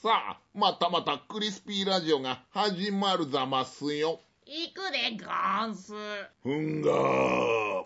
[0.00, 4.20] さあ、またまたクリスピーラジオが始まるざますよ。
[4.46, 5.92] 行くでゴンス。
[6.40, 7.84] ふんがー。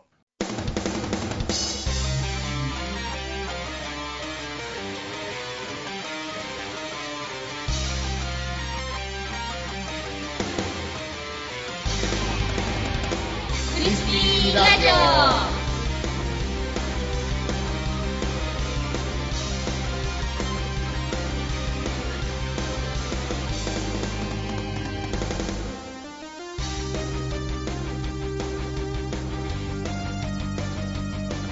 [13.75, 14.87] クリスピーラジ
[15.59, 15.62] オ。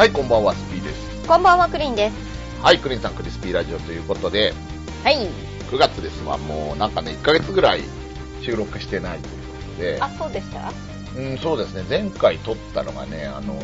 [0.00, 1.28] はい、こんばんは、スピーです。
[1.28, 2.16] こんばんは、クリンです。
[2.62, 4.54] はい、クリンさんクリスピーラジオということで、
[5.04, 5.28] はい。
[5.70, 7.82] 9月ですわ、もうなんかね、1ヶ月ぐらい
[8.40, 10.72] 収録してないということで、あ、そうでした？
[11.14, 13.62] うん、そうですね、前回撮ったのがね、あの、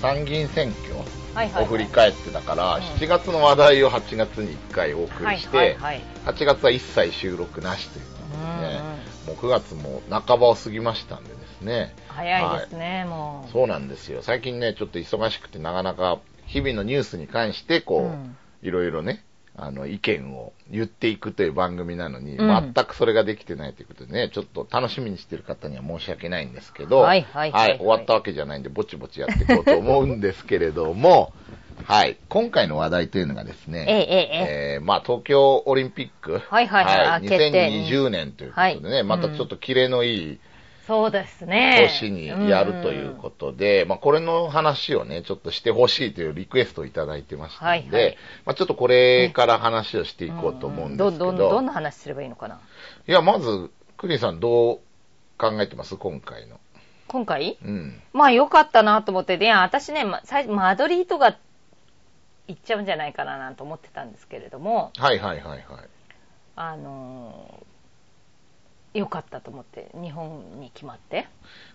[0.00, 0.94] 参議院選挙
[1.34, 2.82] はいはい、を振り返ってたから、うん。
[2.84, 6.02] 7月の話題を8月に1回お送りして、はいはいはい。
[6.24, 8.80] 8月は一切収録なしということでね、
[9.26, 13.52] もう9月も半ばを過ぎましたんでですね、早いですね、もう。
[13.52, 14.22] そうなんですよ。
[14.22, 18.36] 最近ね、ちょっと忙しくてなかなか日々のニュースに関して、こう、うん。
[18.60, 19.24] いろいろね、
[19.56, 22.72] あの、意見を言っていくという番組なのに、うん。
[22.74, 27.78] 全くそれができてないということでね、ちょっと楽しみにしてる方には申し訳ないんですけど、はいはいはいはい。
[27.78, 31.32] 終わったわけじゃないんで、ぼちぼちやっていこうと思うんですけれども、
[31.84, 34.78] はい、今回の話題というのがですね、ええええええ。
[34.78, 37.06] ーまあ、東京オリンピック、はいはいはい。
[37.06, 37.50] あ決定。
[37.52, 40.40] 2020年ということでね、はいまたちょっとキレのいい、
[40.88, 41.90] そうですね。
[42.00, 52.58] 年にやるということで、まあ、これの話をね、ちょっとしてほしいというリクエストをいただいてましたので、はいはいまあ、ちょっとこれから話をしていこうと思うんですけど、ど、ど、どんな話すればいいのかな？
[53.06, 54.78] いや、まず、クリンさんどう
[55.36, 55.96] 考えてます？
[55.96, 56.58] 今回の。
[57.06, 57.58] 今回？
[57.62, 58.00] うん。
[58.14, 61.36] まあ良かったなと思って、で、私ね、ま最初マドリードが
[62.46, 65.64] 行っちゃうんじゃないかななんて思ってたんですけれども、はいはいはいはい。
[66.56, 67.64] あのー、
[68.94, 71.26] 良かったと思って、日本に決まって。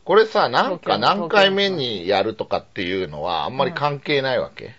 [0.03, 4.75] これさ、なんか何回目にやるとかっていうのはあんまり関係ないわけ、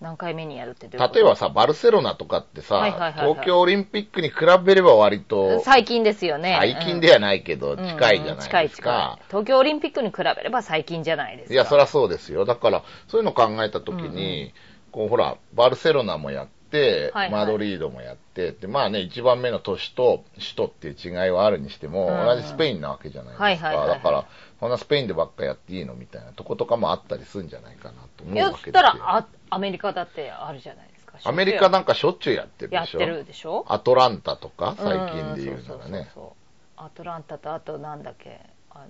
[0.00, 1.14] 何回目にやるってどういうこと？
[1.14, 6.56] 例えばさ、バルセロナとかってさ、はいはいはいはい東京オリンピックに比べれば割と、最近ですよね。
[6.58, 9.18] 最近ではないけど、うん近いじゃない近いですか。
[9.18, 9.26] 近い。
[9.28, 11.54] 東京オリンピックに比べれば最近じゃないですか。
[11.54, 12.44] いや、そりゃそうですよ。
[12.44, 14.54] だから、そういうの考えたときに、
[14.92, 23.44] こう、ほら、バルセロナもやって、はいはいマドリードもやって、で、まあね、一番目の都市と首都っていう違いはあるにしても、うん同じスペインなわけじゃないですか。
[23.44, 24.26] はいはいはいはいだから、
[24.60, 28.72] こんなスペインでばっかやっていいのみたいなとことかもあったりするんじゃないかなと思うわけですよ。
[28.72, 31.18] たら、あアメリカだってあるじゃないですか。
[31.24, 33.64] アメリカなんかしょっちゅうやってるでしょやってるでしょ？
[33.68, 36.10] アトランタとか、最近で言うならね。
[36.14, 36.34] そうそ
[36.80, 38.40] うアトランタとあとなんだっけ、
[38.70, 38.86] あの、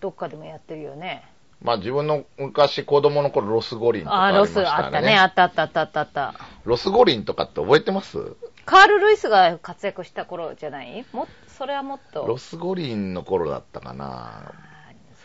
[0.00, 1.24] どっかでもやってるよね。
[1.64, 5.16] まあ自分の昔子供の頃ロス五輪とかあ、ありましたロスあったね。
[5.16, 6.34] あったあったあったあったあった。
[6.64, 8.36] ロス五輪とかって覚えてます？
[8.66, 11.04] カール・ルイスが活躍した頃じゃない？
[11.12, 12.26] もそれはもっと。
[12.26, 14.52] ロス五輪の頃だったかな。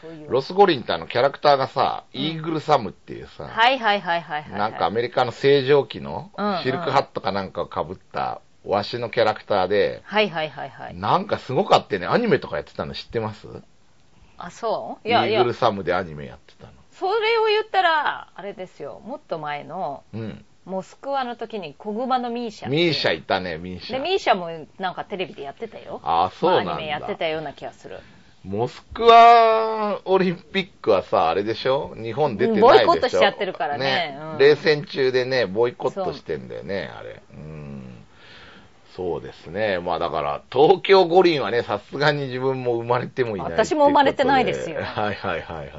[0.04, 0.32] ういう。
[0.32, 4.54] ロス五輪ってあのキャラクターがさ、イーグルサムっていうさ、はいはいはいはいはい。
[4.54, 6.32] なんかアメリカの星条旗の
[6.64, 10.96] シルクハットかなんかを被ったわしのキャラクターで、はいはいはいはい。
[10.96, 13.48] なんかすごかってね、アニメとかやってたの知ってます？
[14.40, 15.08] あ、そう？
[15.08, 16.74] イいやいやーグル、サムでアニメやってたの。
[16.92, 20.46] それを言ったら、あれですよ、もっと前の、うん。
[20.66, 22.70] モスクワの時に小熊のミーシャ。
[22.70, 24.02] ミーシャいたね、ミーシで、ャ。
[24.04, 26.02] ミーシャもなんかテレビでやってたよ。
[26.04, 26.66] あ、そうなんだ。
[26.66, 28.00] まあアニメやってたような気がする。
[28.44, 31.94] モスクワオリンピックはさ、あれでしょ？
[31.96, 32.68] 日本出てないでしょ？
[32.68, 37.22] ボイコットしちゃってるからねうん冷戦中でね、ボイコットしてんだよね、あれ。
[37.34, 37.99] うん。
[39.00, 39.80] そうですね。
[39.80, 45.70] まあだから、東京五輪はね、さすがに自分も生まれてもいない私も生まれてないですよはいはいはいはい。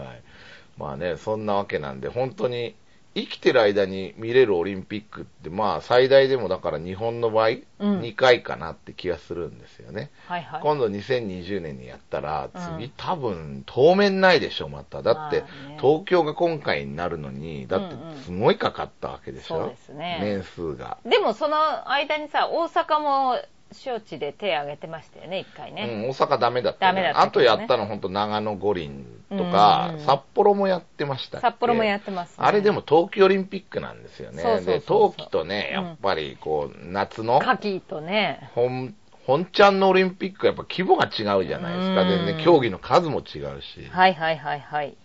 [0.78, 2.74] まあね、そんなわけなんで、本当に、
[3.14, 10.10] 生きてる間に見れるオリンピックって、まあ最大でもだから日本の場合、うん2回かなって気がするんですよね。
[10.26, 10.60] はいはい。
[10.60, 15.02] 今度2020年にやったら、次、うん多分当面ないでしょ、また。
[15.02, 15.44] だって、
[15.80, 19.58] 東京が今回になるのに、だってうんうんすごいかかったわけでしょ。
[19.58, 20.98] そうですね年数が。
[21.04, 23.38] でもその間にさ、大阪も
[23.72, 26.06] 招致で手挙げてましたよね、一回うね。
[26.06, 34.42] ん、大阪ダメだった、ダメだったねとやったの本当長野五輪とか、札幌もやってました札幌もやってますねあれでも冬季オリンピックなんですよね。
[34.42, 38.50] そうそうそうそうで、冬季とね、やっぱりこう、夏の、夏季とね。
[38.54, 38.94] 本、
[39.26, 42.02] 本ちゃんのオリンピックはやっぱ規模が違うじゃないですか。
[42.02, 43.88] うんでね、競技の数も違うし。
[43.90, 44.96] はいはいはいはい。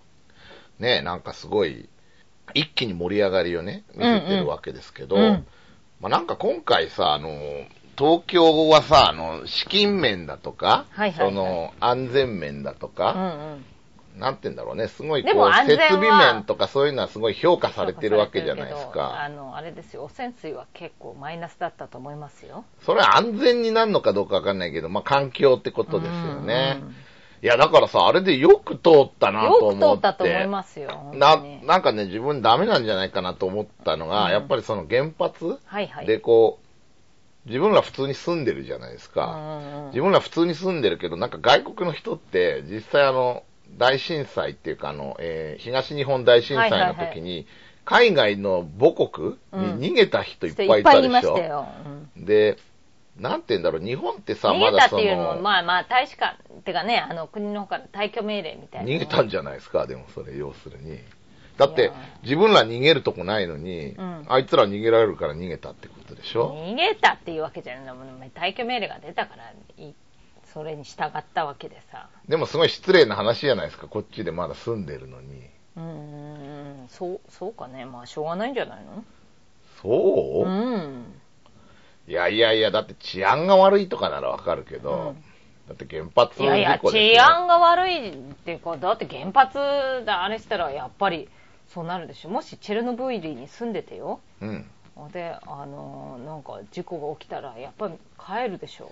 [0.79, 1.87] ね、なんかすごい、
[2.53, 5.47] 一気に盛り上がりをね、見せてるわけですけど、うんうん
[5.99, 7.29] まあ、なんか今回さ、あの、
[7.97, 13.65] 東京はさ、あの、資金面だとか、はいはいはいその、安全面だとか、うんうん。
[14.19, 19.49] なんて言うんだろうね、すごいこう、設備面とかそういうのはすごい評価されてるわけじゃないです評価されてるけどあか。
[19.49, 22.63] の、あれですよ、汚染水は結構マイナスだったと思いますよ。
[22.85, 26.95] それは安全になるのかどうかわかんないけど、まあ環境ってことですよねうん。
[27.43, 29.79] いや、だからさ、あれでよく通ったなと思って。
[29.81, 30.89] よく通ったと思いますよ。
[30.89, 36.05] 本ななんかね、自分ダメなんじゃないかなと思ったのが、うんやっぱりその原発はいはい。
[36.07, 36.64] でこう、
[37.45, 39.87] 自分ら普通に住んでるじゃないですか。
[39.87, 43.43] 自分ら普通に住んでるけど、なんか外国の人って、実際あの、
[43.77, 47.45] 大震災っていうかあの、えー東日本大震災の時に、
[47.83, 49.37] 海外の母国
[49.79, 51.67] に逃げた人いっぱいいたでしょ。
[52.15, 52.57] うんで、
[53.17, 58.91] なんて言うんだろう、日本ってさ、逃げたまだそっていうのも、の、まあまあ、大使館、ってかね、あの、国の方から退去命令みたいな。
[58.91, 60.99] 逃げたんじゃないですか、でもそれ、要するに。
[61.57, 61.91] だって
[62.23, 68.21] 自分ら逃げるとこないのに、うんあいつら逃げられるから逃げたってことでしょ、逃げたっていうわけじゃないもん。
[68.33, 69.93] 退去命令が出たからい
[70.53, 72.07] それに従ったわけでさ。
[72.27, 75.49] でもすごい失礼な話じゃないですか、こっちでまだ住んでるのに。
[75.75, 75.83] うー
[76.85, 76.87] ん。
[76.87, 77.85] そうそうかね。
[77.85, 79.03] まあしょうがないんじゃないの？
[79.81, 81.21] そう、うん。
[82.07, 85.23] いやいやいや、だって治安が悪いとかならわかるけど、うん。
[85.67, 88.13] だって原発いやいや治安が悪いっ
[88.45, 91.27] ていうかだって原発だあれしたらやっぱり
[91.73, 92.29] そうなるでしょ。
[92.29, 94.21] もしチェルノブイリに住んでてよ。
[94.41, 94.69] うん。
[95.11, 98.91] であのなんか事故が起きたらやっぱり帰るでしょ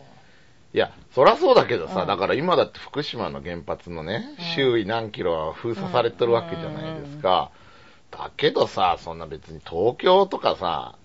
[0.73, 7.51] いや、そりゃそうだけどさ、うんだから今だって福島の原発のね、うん周囲何キロは封鎖されてるわけじゃないですか。
[8.09, 10.95] だけどさ、そんな別に東京とかさ、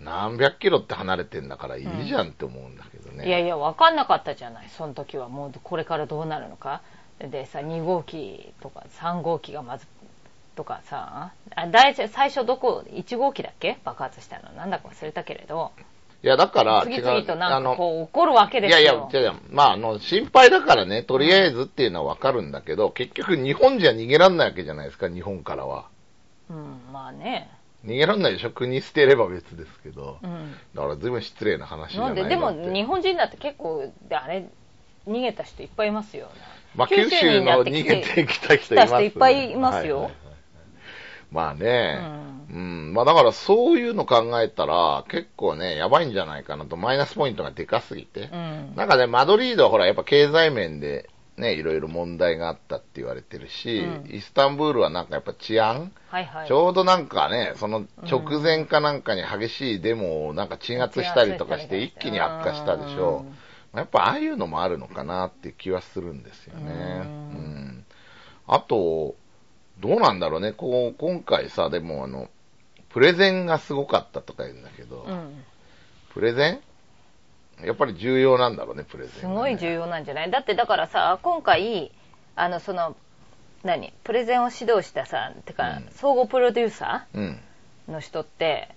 [0.00, 3.26] 何百キロって離れてんだからいいじゃんって思うんだけどね。
[3.26, 5.28] いやいや、分かんなかったじゃない、その時は。
[5.28, 6.82] もうこれからどうなるのか。
[7.18, 9.86] でさ、2号機とか3号機がまず、
[10.56, 13.78] とかさ、あ大最初どこ、1号機だっけ？
[13.84, 14.50] 爆発したの。
[14.52, 15.70] なんだか忘れたけれど、
[16.24, 18.80] いや、だから、次々となんかこう起こるわけですよ。
[18.80, 25.84] いやいや、違う違うまあ、あの、心配だからね、とりあえずっていうのはわかるんだけど、結局日本じゃ逃げらんないわけじゃないですか、日本からは。
[26.50, 27.50] うん、まあね。
[27.84, 28.50] 逃げらんないでしょ？
[28.50, 30.18] 国捨てれば別ですけど。
[30.22, 30.56] うん。
[30.74, 34.46] だから随分失礼な話じゃなないんで、でも日本人だって結構、あれ、
[35.06, 36.28] 逃げた人いっぱいいますよ。
[36.74, 40.25] まあ、九州の逃げてきた人います、ね、いっぱいいますよはいはいはい
[41.30, 41.98] まあね、
[42.50, 48.30] ううん、まあだからそういうの考えたら結構ね、やばいんじゃないかなと、マイナスポイントがでかすぎて。
[48.32, 48.72] うん。
[48.76, 56.48] なんかね、マドリードはほら、やっぱ経済面でね、いろいろ問題があったって言われてるし、うんイスタンブールはなんかやっぱ治安、はいはい。
[56.48, 63.26] ちょうどなんかね、その直前かなんかに激しいデモをなんか鎮圧したりとかして一気に悪化したでしょ。
[63.74, 66.72] やっぱああいうのもあるのかなって気はするんですよね。
[66.72, 67.12] うんう
[67.82, 67.84] ん。
[68.46, 69.16] あと、
[69.80, 72.28] どうなんだろうね、こう、今回さ、でもあの、
[72.90, 75.44] プレゼンがすごかったとか言うんだけど、うん。
[76.14, 76.60] プレゼン？
[77.66, 80.30] やっぱり重要なんだろうね、プレゼン、すごい重要なんじゃない？
[80.30, 81.90] だってだからさ今回
[82.36, 82.96] あのその
[83.64, 83.92] 何？
[84.04, 87.40] プレゼンを指導したさてか、うん総合プロデューサうん。
[87.88, 88.68] ーの人って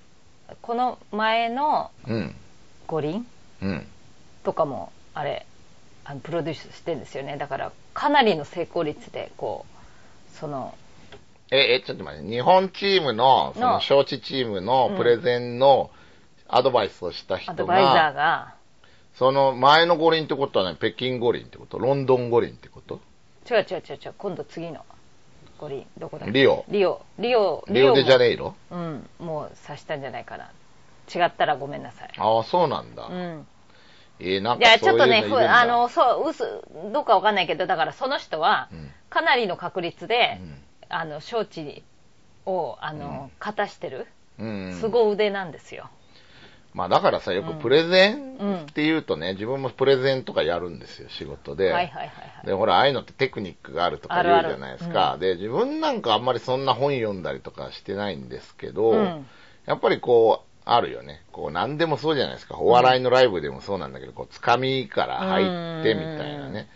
[0.61, 2.35] この前のうん。
[2.87, 3.25] 五輪？
[3.61, 3.87] うん。
[4.43, 5.45] とかもあれ
[6.03, 9.65] あのプロデュースしてんですよねだからかなりの成功率でこ
[10.33, 10.73] うその
[11.51, 15.89] え、え、ちょっと待って、日本チームの、そのの招致チームのプレゼンの
[16.47, 18.53] アドバイスをした人アドバイザーが、が
[19.15, 21.79] その前の五輪ってことはね、北京五輪ってこと？
[21.79, 22.99] ロンドン五輪ってこと？
[23.49, 24.13] 違う違う違う違う。
[24.17, 24.85] 今度次の
[25.57, 25.85] 五輪。
[25.97, 26.27] どこだ？
[26.27, 26.65] リオ。
[26.69, 27.01] リオ。
[27.17, 28.55] リオリオデジャイネイロ？
[28.71, 29.09] うん。
[29.19, 30.51] もう指したんじゃないかな。
[31.13, 32.13] 違ったらごめんなさい。
[32.15, 33.07] ああ、そうなんだ。
[33.07, 33.47] うん。
[34.19, 36.43] えーなんいや、かそういうのちょっとね、あの、そう、うす、
[36.93, 40.55] どうかわかんないけど、だからその人はうん、かなりの確率で、うん
[40.89, 41.83] あの、招致
[42.45, 44.07] を、あの、勝たしてる、
[44.39, 44.73] うん。
[44.73, 45.89] 凄腕なんですよ。
[46.73, 51.71] まあだからさ、よくプレゼンうんって言うとね、自分もプレゼンとかやるんですよ、仕事で。
[51.71, 52.45] はいはいはいはい。
[52.45, 54.89] で、ほら、ああいうのってテクニックがあるとか言うじゃないですか。
[54.89, 59.25] あるあるで、自分なんかあんまりそんな本読んだりとかしてないんですけど、うん
[59.65, 61.21] やっぱりこう、あるよね。
[61.31, 62.57] こう、何でもそうじゃないですか。
[62.57, 65.43] お笑いのライブでもそうなんだけど、こう、つかみから入
[65.81, 66.69] ってみたいなね。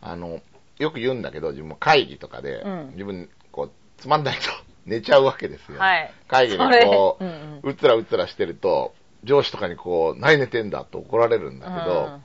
[0.00, 0.40] あの、
[0.78, 4.50] よく言うんだけど、自分も会議とかで、うん自分、こう、つまんないと
[4.86, 5.78] 寝ちゃうわけですよ。
[5.78, 12.20] はい会議でこう、うんうんうつらうつらしてると、上司とかにこう、何寝てんだと怒られるんだけど、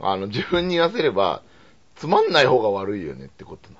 [0.00, 1.42] あの、自分に言わせれば、
[1.94, 3.70] つまんない方が悪いよねってこと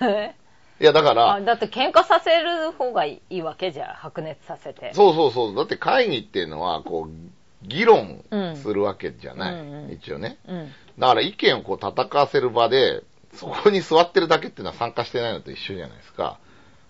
[0.00, 0.14] なの。
[0.14, 0.34] う ん
[0.78, 4.92] いや、だからあ、だって喧嘩させる方がいいわけじゃん、白熱させて。
[4.92, 5.54] そうそうそう。
[5.54, 8.22] だって会議っていうのは、こう、議論
[8.56, 9.54] するわけじゃない。
[9.54, 10.38] うんうん一応ね。
[10.46, 10.72] うん。
[10.98, 13.02] だから意見をこう戦わせる場で、
[13.36, 16.38] そこに座ってるだけっていうのは参加してないのと一緒じゃないですか。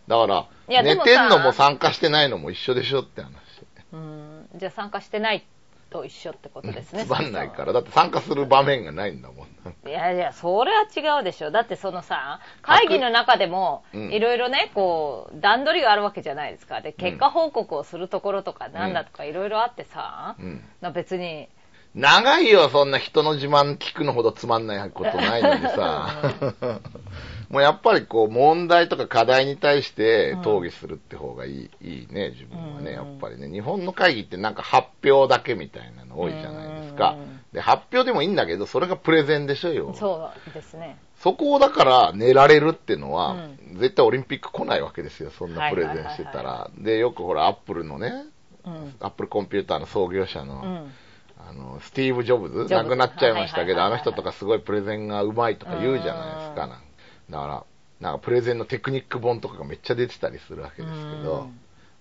[0.08, 0.46] だから、
[0.82, 3.32] 寝てんのも参加してないのも一緒でしょって話。
[3.92, 4.48] うん。
[4.56, 5.44] じゃあ参加してない
[5.90, 7.04] と一緒ってことですね。
[7.04, 7.72] つまんないから。
[7.72, 9.88] だって参加する場面がないんだもん。
[9.88, 11.50] いやいや、それは違うでしょ。
[11.50, 16.80] だってそのさ、会議の中でも、うんいろいろね、こう、段取りがあるわけじゃないですか。
[16.80, 20.64] で、結果報告をするところとか、なんだとかいろいろあってさ、うん。
[20.80, 21.48] な別に、
[21.96, 26.14] 長いよ、そんな人の自慢聞くのほどつまんないことないのにさ。
[27.48, 33.48] もうやっぱりこう問題とか課題に対して討議するって方がいい,、いいね、自分はね、やっぱりね。
[33.48, 37.40] 日本の会議ってなんか発表だけみたいなの多いじゃないですかうん。
[37.52, 39.94] で、発表でもいいんだけど、それがプレゼンでしょよ。
[39.94, 40.98] そうですね。
[41.20, 43.36] そこをだから寝られるっていうのは、
[43.74, 46.70] う絶対オリンピック来ないわけですよ、そんなプレゼンしてたら。
[46.76, 48.24] で、よくほら、アップルのね、
[48.66, 48.94] うん。
[49.00, 50.92] アップルコンピューターの創業者の、うん。
[51.48, 56.68] あの、スティーブ・ジョブズ亡くなっちゃいましたけど、あの人とかすごいプレゼンがうまいとか言うじゃないですか。
[57.30, 57.46] だか。
[57.46, 57.64] ら、
[58.00, 61.48] なんかプレゼンのテクニック本とかがめっちゃ出てたりするわけですけど、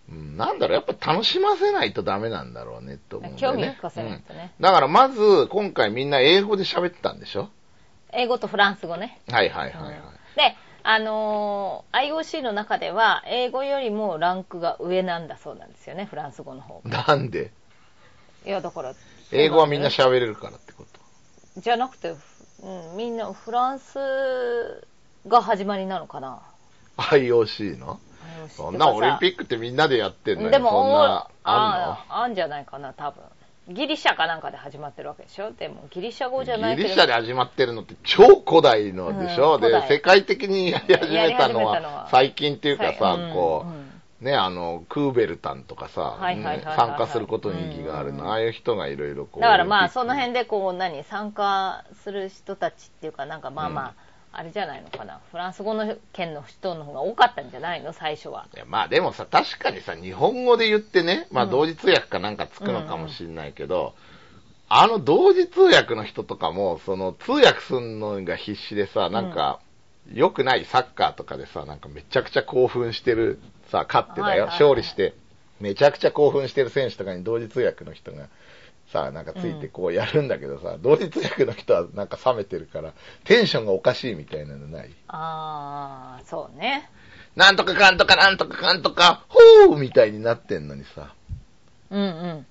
[0.10, 3.58] うん、なんだろう、やっぱ楽しませないとダメなんだろうね、と思うんだよね。
[3.58, 4.54] 興味を引かせないとね。
[4.60, 4.64] うん。
[4.64, 7.50] だからまず、今回みんな英語で喋ってたんでしょ？
[8.14, 9.20] 英語とフランス語ね。
[9.32, 9.94] はいはいはいはい。
[10.36, 17.06] で、あのー IOC の中では、英語よりもランクが上なんだそうなんですよね、フランス語の方が。
[17.08, 17.52] なんで？
[18.46, 18.94] いや、だから、
[19.36, 21.62] 英語はみんな喋れるからってこと。
[21.62, 22.14] じゃなくて、う
[22.94, 23.98] ん、みんなフランス
[25.28, 26.42] が始まりなのかな。
[26.98, 28.00] IOC の？
[28.50, 33.24] そんなオリンピッックってみんなでやってんのにでも、そんなあああんじゃないかな、多分。
[33.68, 35.52] ギリシャかなんかで始まってるわけでしょ？
[35.52, 36.90] でも、ギリシャ語じゃんないけど。
[36.90, 39.88] のギリシャで始まってるのって超古代のでしょ、でうん古代。
[39.90, 43.85] 世界的にやり始めたのは最近っていうかさ、うんこう、うん
[44.26, 48.18] ね、あの、クーベルタンとかさ、参加することに意義があるうん。
[48.18, 49.42] の、ああいう人がいろいろこう。
[49.42, 53.82] だからまあ、その辺でこう、何、参加する人たちっていうか、なんかまあま
[54.32, 55.22] あ、あれじゃないのかな。
[55.32, 57.94] フランス語の圏の人の方が多かったんじゃないの？
[57.94, 58.48] 最初は。
[58.54, 61.52] いやまあでもさ、確かにさ、日本語で言ってね、まあうん。
[61.52, 63.94] 同時通訳かなんかつくのかもしれないけど、
[64.68, 69.62] あの同時通訳の人とかも、その通訳すんのが必死でさ、なんか、
[70.12, 73.40] 良くないサッカーとかでさ、なんかめちゃくちゃ興奮してる、
[73.76, 75.14] さ、勝ってだよ、勝利して、
[75.60, 78.28] めちゃくちゃ興奮してる選手とかに同時通訳の人が、
[78.94, 82.94] さ、なんかついてこうやるんだけどさ、同時通訳の人はなんか冷めてるから、
[83.26, 84.92] テンションがおかしいみたいなのない？
[85.08, 86.90] ああ、そうね。
[87.36, 91.14] なんとかかんとかなんとかかんとか、ほーみたいになってんのにさ、
[91.90, 92.46] うんうん。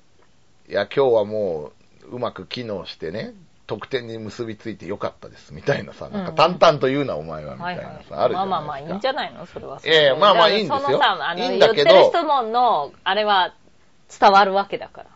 [0.69, 1.73] いや、今日はも
[2.11, 3.33] う、うまく機能してね、
[3.67, 7.77] 得点に結びついてよかったです、みたいなさ、なんか淡々と言うな、お前は、みたはい。
[7.77, 8.35] なさ、あるじゃないですか。
[8.35, 9.81] まあまあまあ、いいんじゃないのそれは。
[9.83, 13.55] いやいやまあまあいいんですよそのさ、あの、いいん言ってだけどる質問の、あれは
[14.21, 15.07] 伝わるわけだから。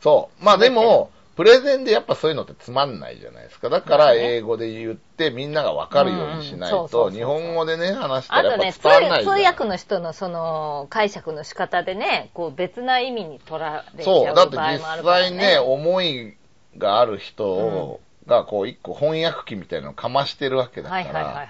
[0.00, 0.44] そう。
[0.44, 3.70] まあでも、プレゼンでやっぱそういうのってつまんないじゃないですか。
[3.70, 16.36] だから英語で言ってみんながわかるようにしないと、日本語でね、話したらやっぱあとね、通伝わらないじゃ通ない訳の人のその解釈の仕方でね、こう別な意味に取られちゃそう、だってう場合もあ実るから際ね、思い
[16.76, 21.48] がある人を、がこう一個翻訳機みたいなのをかましてるわけだかはいはいはいはいら、はい。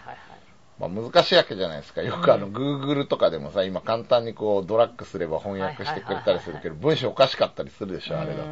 [0.79, 2.03] まあ難しいわけじゃないですか。
[2.03, 8.49] よくあの、うん Google とかでもさ、今簡単にこうドラッグすれば翻訳してくれたりするけど、文章おかしかったりするでしょ、あれだと。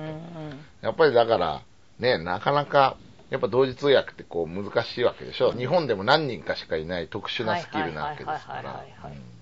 [0.82, 1.62] やっぱりだから、
[1.98, 2.96] ね、なかなか、
[3.30, 5.52] やっぱ同時通訳ってこう難しいわけでしょ。
[5.52, 8.56] 日本でも何人かしかいない特殊なスキルなわけですから。
[8.56, 9.38] はいはいはいはいはいうん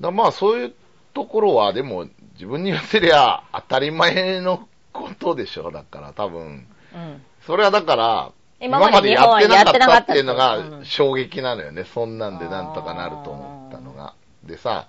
[0.00, 0.72] だまあそういう
[1.12, 5.70] ところはでも自分に言わせりゃ当たり前のことでしょ。
[5.70, 6.66] だから多分。
[6.94, 11.84] うんそれはだから、今今までやってなかったっていうのが衝撃なのよね。
[11.84, 14.14] そんなんでなんとかなると思ったのが。
[14.44, 14.88] でさ、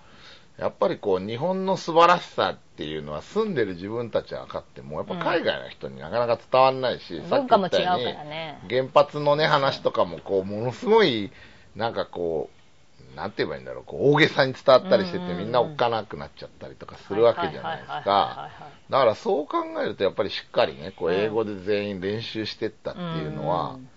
[0.58, 8.60] やっぱりこう日本の素晴らしさっていうのは住んでる自分たちは分かっても、やっぱ海外の人になかなか伝わんないし、さっ文化も違うかき言ったようにらね。
[8.70, 11.32] 原発のね、話とかも、こう、ものすごい、
[11.76, 12.61] なんかこう、
[13.16, 18.50] なんて言えばいいんだろう、こう、大げさに伝わったりしてて、みんなおっかなくなっちゃったりとかするわけじゃないですか。
[18.90, 21.16] だからそう考えると、やっぱりしっかりね、こう、うん。
[21.16, 23.90] 英語で全員練習してったっていうのは、ん。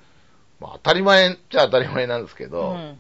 [0.61, 2.99] まあ当たり前っちゃ当たり前なんですけうど、ん。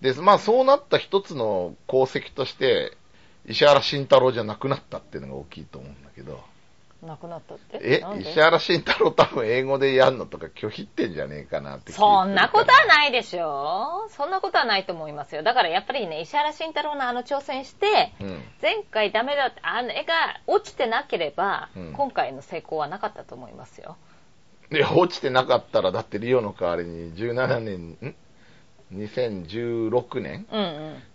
[0.00, 2.96] で、まあそうなった一つの功績として、
[3.46, 6.40] 石原慎太郎じゃなくなったっていうのが大きいと思うんだけど、
[7.02, 7.78] なくなったって？
[7.82, 15.42] え石原慎太郎多分英語でやんのとか拒否ってんじゃねえかなってそんなことはないでしょそんなことはないと思いますよ。
[15.42, 18.42] だからやっぱりね、石原慎太郎のあの挑戦して、うん。
[18.62, 23.96] 前回ダメだって、あの絵が落ちてなければ、うん今回の成功はなかったと思いますよ。
[24.70, 28.14] で、落ちてなかったら、だってリオの代わりに17年、ん
[28.94, 30.46] ?2016 年？
[30.50, 30.60] うん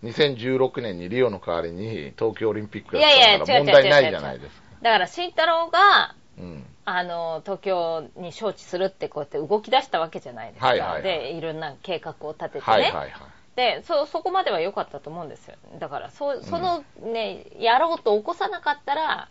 [0.04, 0.10] うん。
[0.10, 3.08] 2016年にリオの代わりに東京オリンピックいや
[3.38, 4.71] ったから問題ないじゃないですか。
[4.82, 6.66] だから慎太郎が、うん。
[6.84, 10.68] あの、東京に招致するってこうやって動き出したわけじゃないですか。
[10.68, 12.62] はいはいはいで、いろんな計画を立ててね。
[12.66, 13.12] はいはいはい。
[13.56, 15.56] で、そ、そこまでは良かったと思うんですよ。
[15.80, 19.30] だから、そ、そのね、やろうと起こさなかったら、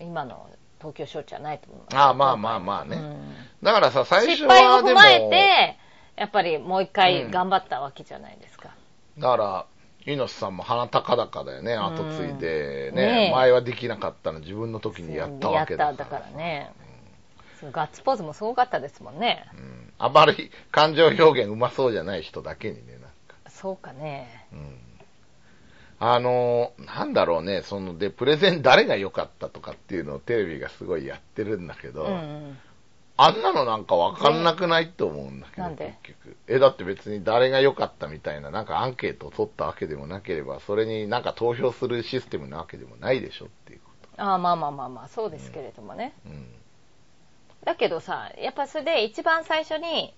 [0.00, 1.84] 今の東京招致はないと思う。
[1.94, 2.96] ああ、まあまあまあね。
[2.96, 5.76] うんだからさ、最初失敗を踏まえて、
[6.16, 8.70] やっぱりもう一回頑張ったわけじゃないですか。
[9.18, 9.66] だから、
[10.06, 16.26] 猪瀬さんも鼻高々だよね、後継いでね、ねえ前はできなかったの自分の時にやったわけだから。
[16.30, 16.72] ね。
[17.60, 19.44] そうガッツポーズもすごかったですもんね。
[19.54, 19.92] うん。
[19.98, 23.50] あまり感情表現うまそうじゃない人だけにね、なんか。
[23.50, 24.46] そうかね。
[24.52, 24.78] うん。
[26.02, 32.58] あの、なんだろうね、その、で、プレゼン誰が良かったとかっていうのをテレビがすごいやってるんだけど、うんうん。
[33.22, 36.36] あんなのなんかわかんなくないと思うんだけど、結局。
[36.48, 46.12] え、だって別に誰が良かったみたいな、なんかアンケートを取ったわけでもなければ、それになんか投票するシステムなわけでもないでしょっていうこああまあまあまあまあ、そうですけれどもね。
[46.24, 46.30] と。
[46.30, 46.46] うん。
[47.64, 50.14] だけどさ、やっぱそれで一番最初に、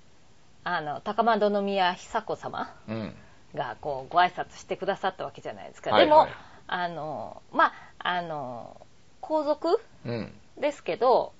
[0.64, 3.14] あの、高円宮久子様うん。
[3.54, 5.90] がこうご挨拶してくださったわけじゃないですか。
[5.90, 6.26] はいはいでも、
[6.66, 8.76] あの、まあ、あの、
[9.20, 10.32] 皇族うん。
[10.58, 11.32] ですけど、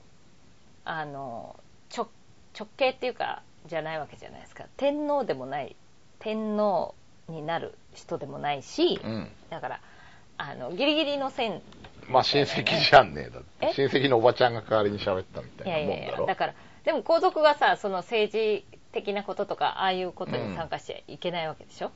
[0.84, 1.56] あの、
[1.96, 2.08] 直、
[2.58, 4.64] 直系っていうか、じゃないわけじゃないですか。
[4.76, 5.76] 天皇でもない、
[6.18, 6.94] 天皇
[7.28, 9.28] になる人でもないし、うん。
[9.50, 9.80] だから、
[10.38, 11.62] あの、ギリギリの線、
[12.08, 13.66] まあ親戚じゃんねだって。
[13.66, 13.72] え？
[13.74, 16.08] 親戚のおばちゃんが代わりに喋ったみたいやいなもんだろ。
[16.08, 21.92] いやいや、だから、でも皇族がさ、その政治的なこととか、ああいうことに参加しちゃいけないわけでしょ、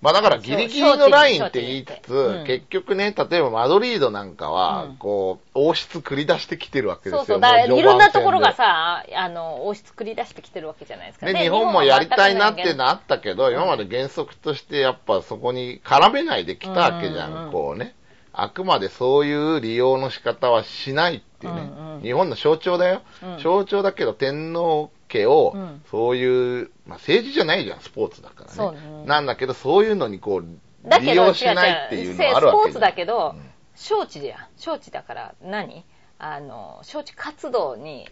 [0.00, 7.18] まあだからギリギリのラインって言いつつ、うん結局ね、例えばマドリードなんかはうん、こう、王室繰り出してきてるわけですよ。
[7.18, 11.26] そうそう、だいろんなところがさ、あの、王室繰り出してきてるわけじゃないですか。
[11.26, 17.94] 戦で、で日本もやりたいなってななったけど、今まで原則としてやっぱそこに絡めないできたわけじゃんうんこうね。
[18.32, 21.60] あくまでそういう利用の仕方はしないっていうね。
[21.60, 23.02] うんうん日本の象徴だよ。
[23.22, 28.80] うん象徴だけど天皇家をうん、そういう、まあ政治じゃないじゃん、スポーツだからね。
[28.80, 29.04] ね。
[29.06, 33.42] なんだけど、そういうのにこう、利用しないっていうのはあるわけスポーツだけどうん、
[33.74, 34.38] 招致じゃん。
[34.56, 35.84] 招致だから何？
[36.18, 38.08] あの、招致活動に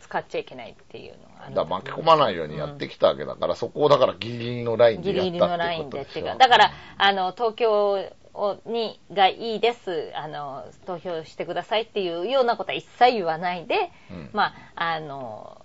[0.00, 1.50] 使っちゃいけないっていうのがある。
[1.52, 6.48] んだ巻き込まないようにやってきたわけだから、そこをだからギリギリのラインギでリギリのラやったってインでっていうか、ことでしょ。
[6.48, 14.30] だから、あの、東京をにがいいです、あの、投票してくださいっていうようなことは一切言わないで、うん。
[14.32, 15.60] まあ、あの、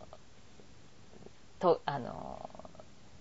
[1.64, 2.50] と、あの、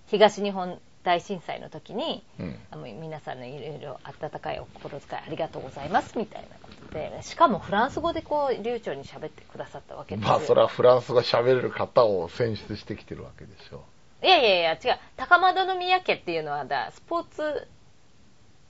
[0.09, 10.31] 東日本大震災の時に、うんあの皆さんのいろいろ温かいお心遣いありがとうございますみたいなことで、しかもフランス語でこう、流暢に喋ってくださったわけですよ。
[10.31, 13.85] まあ、それはフランス語喋れる方を選出してきてるわけでしょ。
[14.25, 14.99] いやいやいや、違う。
[15.17, 17.69] 高円宮家っていうのはだ、スポーツ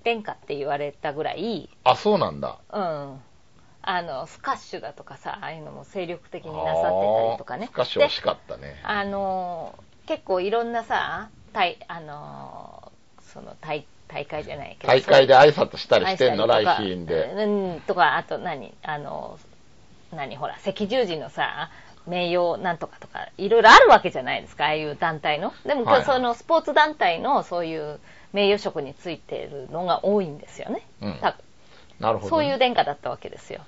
[0.05, 2.59] 殿下って言われたぐらい、あ、そうなんだ。
[2.73, 3.23] うん。
[3.83, 7.67] あの、スカッシュだとかさ、ああいうのも精力的になさってたりとかね。
[7.67, 8.81] スカッシュ惜しかったね。
[8.85, 9.75] あの、
[10.07, 14.93] 結構いろんなさ、大、あの、その大、大会じゃないけど。
[14.93, 17.45] 大会で挨拶したりしてんの、来愛したりとか賓で。
[17.45, 19.39] うん、とか、あと何あの、
[20.13, 21.71] 何ほら、赤十字のさ、
[22.07, 25.53] 名誉なんとかとか、いろいろあるわけじゃないですか、ああいう団体の。
[25.67, 28.01] でも、はいはいそのスポーツ団体のそういう
[28.33, 30.87] 名誉職についてるのが多いんですよね。
[31.01, 31.21] うん
[32.01, 33.61] なるほど、そういう殿下だったわけですよ。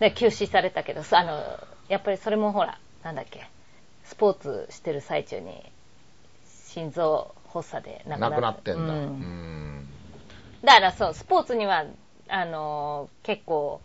[0.00, 3.48] で、休止されたけど、あの、やっぱりそれもほら、なんだっけ、
[4.04, 5.62] スポーツしてる最中に、
[6.68, 8.80] 心臓発作で亡くななくなってんだ。
[8.80, 9.02] ううん
[9.80, 9.88] ん。
[10.62, 11.84] だからそう、スポーツには、
[12.28, 13.80] あの、結構、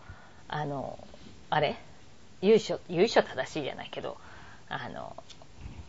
[0.47, 0.99] あの、
[1.49, 1.77] あれ？
[2.41, 4.17] 優勝、優勝正しいじゃないけど、
[4.67, 5.15] あの、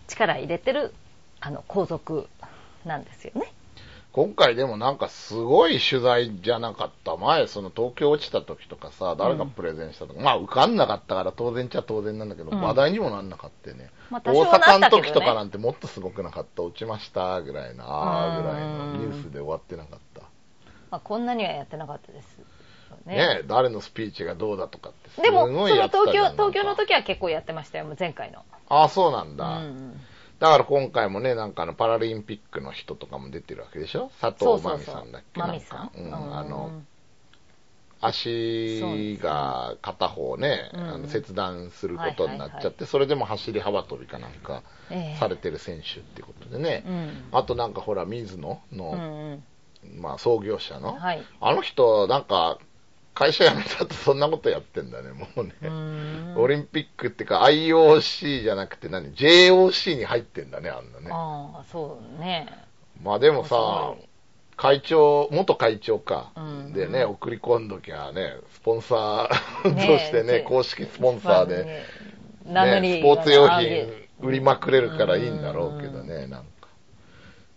[0.07, 0.95] 力入れてる、
[1.41, 2.29] あの、皇族
[2.85, 3.51] なんですよね。
[4.13, 7.17] 今回でもなんかすごい取材じゃなかった。
[7.17, 13.91] 前、その東京落ちた時とかさ、誰がプレゼンしたとか、まあ受かんなかったから当然っちゃ当然なんだけど、うん話題にもなんなかったよね。
[14.11, 16.63] まあ多大阪の時とかなんてもっとすごくなかった。
[16.63, 20.21] 落ちましたぐらいな、あーぐらいのニュースで終わってなかった。
[20.91, 22.45] まあ、こんなにはやってなかったですよ
[23.07, 23.17] ね。
[23.17, 28.41] ねえ誰のスピーチがどうだとかってすでも、ごそのいやってたじゃん東京、東京の時は結構やってましたよ、もう前回の。
[28.69, 29.59] ああ、そうなんうだ。
[29.61, 29.99] ん
[30.43, 34.11] だから今回もね、なんかあのパラリンピックの人とかも出てるわけでしょ？
[34.21, 35.39] 佐藤真美さんだっけ？
[35.39, 35.91] マミさん。
[35.97, 36.87] うん、あうの、ん
[38.05, 47.25] 足が片方ね、うんあの切断することになっちゃって、はいはいはいそれでも走り幅跳びかなんかええされてる選手ってことでね、うん。
[47.31, 50.01] あとなんかほら、水野うんの、うん。
[50.01, 51.23] まあ創業者の、はい。
[51.41, 52.59] あの人、なんか、
[53.15, 55.53] 会社辞めたってそんなことやってんだね、もうね。
[56.35, 61.11] うオリンピックってか IOC じゃなくて何 ?JOC に入ってんだね、あんなね。
[61.11, 62.47] ああ、そうね。
[63.03, 63.95] まあでもさ
[64.57, 66.33] 会長、元会長か。
[66.37, 71.85] うんでね、送り込んどきゃね、スポンサーねとしてね、え公式スポンサーで、
[72.47, 73.89] まあね、スポーツ用品
[74.21, 76.69] 売りまくれるからいいんだろうけどね、なんか。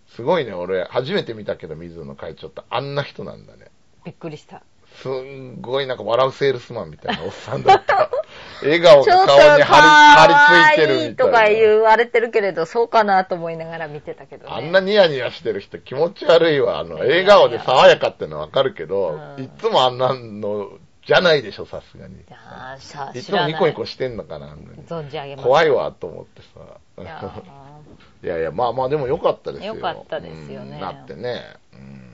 [0.07, 3.67] すごいね、俺、初めて見たけど、水野会長ってあんな人なんだね。
[4.03, 4.63] びっくりした。
[5.01, 8.09] すんごいなんか笑うセールスマンみたいなおっさんだった。
[8.61, 11.03] 笑顔が顔にか張り、張り付いてるみたいな。
[11.05, 14.53] いいとか言われてるけれど、そうかなと思いながら見てたけどね。
[14.53, 16.79] あんなニヤニヤしてる人気持ち悪いわ。
[16.79, 20.69] あの、笑顔で爽やかってのはわかるけど、うんいつもあんなの
[21.05, 22.15] じゃないでしょ、さすがに。
[22.15, 24.55] いやーさいつもニコニコしてんのかな、
[24.87, 25.45] 存じ上げます。
[25.45, 26.59] 怖いわ、と思ってさ。
[27.01, 27.43] いや
[28.23, 29.75] いやいや、まあまあでも良かったですよ。
[29.75, 32.04] 良かったですよねうんだってね、うん、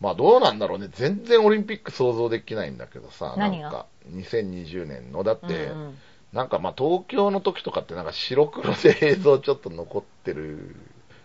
[0.00, 0.88] まあどうなんだろうね。
[0.92, 3.34] 全然オリンピック想像できないんだけどさ。
[3.36, 3.64] 何が？
[3.64, 5.24] なんか、2020年の。
[5.24, 5.98] だって、うんうん
[6.30, 10.76] なんかまあ東京の時とかってなんか白黒で映像ちょっと残ってる。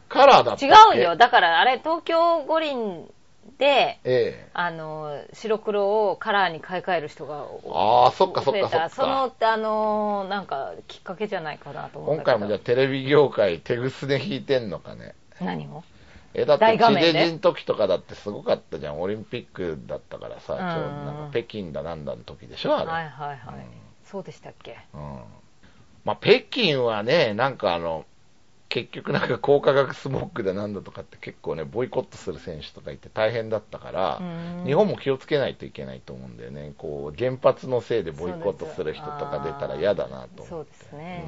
[0.08, 0.68] カラーだったっけ？
[0.68, 1.18] 違うよ。。
[1.18, 3.06] だからあれ、東京五輪
[3.60, 4.50] で、ええ。
[4.54, 8.90] あの、白黒をカラーに買い替える人がああ、そっかそっかそった。
[8.90, 12.38] そのか。、あの、なんか、きっかけじゃないかなと思うん今だけど。
[12.40, 15.16] 回もじゃあテレビ業界手ぐすで引いてんのかね？
[15.42, 15.84] 何を？
[16.34, 19.02] え、だって地デジの時とかだってすごかったじゃん。
[19.02, 20.76] オリンピックだったからさ、うどな
[21.12, 22.88] んうんか北京だなんだの時でしょ、あれ。
[22.88, 23.56] はいはいはい。
[23.56, 23.64] うん
[24.04, 24.78] そうでしたっけ？
[24.94, 25.02] うん
[26.04, 28.06] まあ、北京はね、なんかあの、
[28.68, 34.24] 結局なんか高化学スモッグだなんだとかって結構ね、ボイコットする選手とかいて大変だったからう
[34.64, 36.74] ん、日本も気をつけないといけないと思うんだよね。
[36.78, 40.48] こう、原発のせいでボイコットする人とか出たら嫌だなと思って。
[40.50, 41.24] そうですね。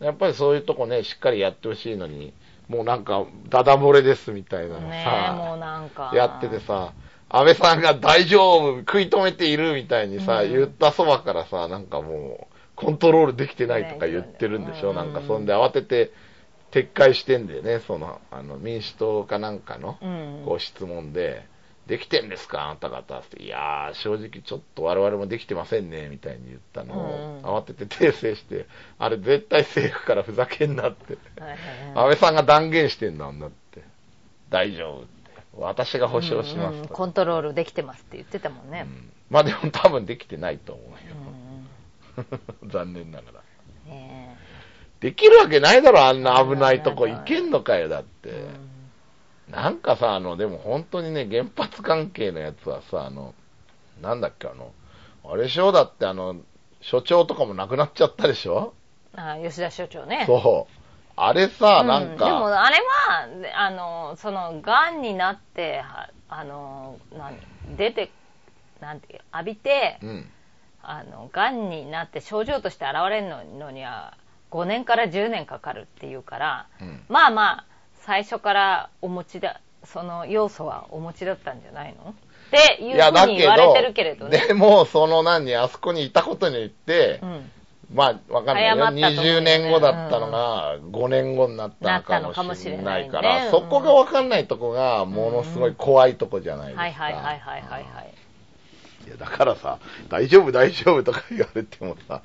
[0.00, 2.32] うんやっぱりそういうとこね、しっかりやってほしいのに、
[2.68, 6.12] もうなんか、ダダ漏れですみたいなさ、え、もうなんか。
[6.14, 6.92] やっててさ、
[7.30, 10.50] 安倍さんが大丈夫、食い止めているみたいにさ、うん。
[10.50, 14.96] 言ったそばからさ、なんかもう、コントロールできてないとか言ってるんでしょ、うん。
[14.96, 16.12] なんかそんで慌てて
[16.70, 20.42] 撤回してんだよね、その、あの、民主党かなんかの、うん。
[20.44, 21.46] こう質問で、
[21.88, 22.66] できてんですか？
[22.66, 23.42] あなた方って。
[23.42, 28.66] いやー、正直ちょっと我々もできてませんね、みたいに言ったのを、うん慌てて訂正して、
[28.98, 31.16] あれ絶対政府からふざけんなって。
[31.40, 33.82] 安はい倍さんが断言してんだんだって。
[34.50, 35.08] 大丈夫って。
[35.56, 36.74] 私が保証しますと。
[36.74, 38.86] うんうんコントロールできてますって言ってたもんね。
[38.86, 42.38] うんまあでも多分できてないと思ううんよ。
[42.70, 43.40] 残念ながら。
[43.94, 44.36] ね
[45.00, 48.30] できるわけないだろ、あんな危ないとこ行けんのかよ、だって。
[48.32, 48.48] え
[49.50, 53.34] なんかさ、あの、でも本当にね、原発関係のやつはさ、あの、
[54.02, 54.72] なんだっけ、あの、
[55.24, 55.72] あれでしょ？
[55.72, 56.36] だってあの、
[56.80, 58.74] 所長とかも亡くなっちゃったでしょ？
[59.14, 60.24] あ吉田所長ね。
[60.26, 60.78] そう。
[61.16, 62.76] あれさ、うんなんか、でもあれ
[63.08, 67.36] は、であの、その、癌になって、はあの、何
[67.76, 68.10] 出て、
[68.80, 70.30] なんていう、浴びて、うん。
[70.82, 74.16] あの、癌になって症状として現れるののには、
[74.50, 77.04] 5年から10年かかるっていうから、うん。
[77.08, 77.64] まあまあ、
[78.00, 82.10] 最初からお持ちだ、その要素はお持ちだったんじゃないの？
[82.10, 82.14] っ
[82.50, 84.46] ていうふうだけに言われてるけれどど、ね。
[84.48, 87.50] でも、その何、あそこにいたことによってう、ん。
[87.94, 88.76] まあ、わかんないよ。
[88.76, 96.82] 早まったと思うよね20年後だったのが、5年後になったのかもしれないから、ねそこがわかんないとこが、ものすごい怖いとこじゃないですか。
[96.82, 98.14] はいはいはいはいはいはい。
[99.06, 99.78] いや、だからさ、
[100.10, 102.22] 大丈夫大丈夫とか言われてもさ、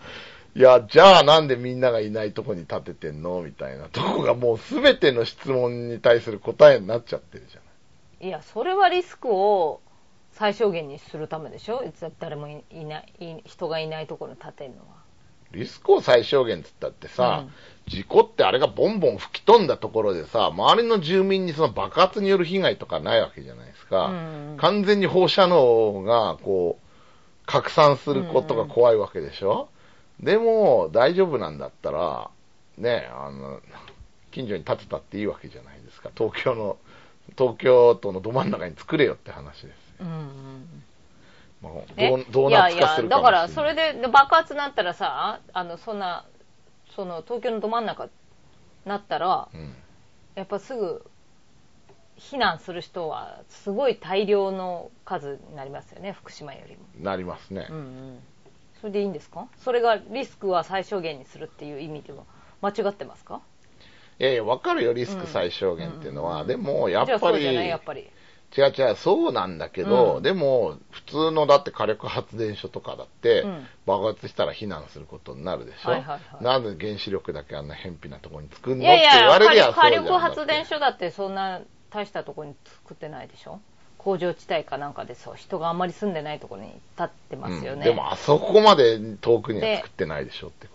[0.56, 7.60] いや、じゃあなんでみんながいないとこに立ててんのみたいなとこがもうすべての質問に対する答えになっちゃってるじゃ
[8.22, 8.28] ない。
[8.28, 9.82] いや、それはリスクを
[10.32, 11.84] 最小限にするためでしょ？
[12.20, 15.04] 誰もいいない、い人がいないところに立てるのは。
[15.52, 17.46] リスクを最小限って言ったってさ、
[17.88, 24.08] 事故ってあれがボンボン吹き飛んだところでさ、周りの住民にその爆発による被害とかないわけじゃないですか。
[24.08, 29.70] うん完全に放射能がこう、拡散することが怖いわけでしょ、
[30.20, 32.30] でも、大丈夫なんだったら、
[32.78, 33.60] ね、あの、
[34.32, 36.10] 近所に建てたっていいわけじゃないですか。
[36.16, 36.78] 東京の、
[37.38, 39.74] 東京都のど真ん中に作れよって話ですよ。
[40.02, 40.84] うんうん
[41.62, 42.10] まあ、え？
[42.10, 43.20] ドードーナツ化するかい。
[43.20, 46.26] いやいや、だからそれでで爆発になったらさ、あの、そんな、
[46.96, 48.12] その東京のど真ん中に
[48.86, 49.74] なったら、うん。
[50.36, 51.06] やっぱすぐ
[52.18, 56.84] 避難する人はすごい大量の数になりますよね、福島よりも。
[57.00, 57.68] なりますね。
[57.70, 58.20] うんうん。
[58.84, 59.48] それでいいんですか？
[59.64, 62.26] それがリスクは最小限にするっていう意味では。
[62.62, 63.40] 間違ってますか？
[64.20, 66.42] いやいや、わかるよ、リスク最小限っていうのは。
[66.42, 66.48] うん。
[66.48, 68.02] でも、やっぱり、じゃあそうじゃないやっぱり。
[68.58, 70.24] 違う違う、そうなんだけど、うん。
[70.24, 73.68] でも、普通のだって火力発電所とかだって、うん。
[73.86, 76.44] 爆発したら避難することになるでしょ、はいはいはい。
[76.44, 83.62] なんで原子力だけあんな偏僻なところに作るのいやいって言わや、れりゃそう火じゃん力発電所だってそんな大したところに作ってないでしょ？
[84.04, 87.72] 工場地帯かなんかでそう人があんまり住んでないところに立ってますよね。
[87.72, 90.74] うんでも、あそこまで遠くには作ってないでしょってこ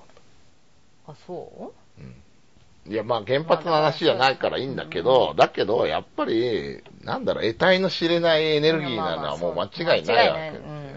[1.09, 2.87] あ、そう？
[2.87, 2.91] と。
[2.91, 9.65] いや、まあ原発の話じゃないからいいんだけど、だけど、やっぱり、なんだろう、得体の知れないエネルギーなのはもう間
[9.97, 10.89] 違いないわけうん。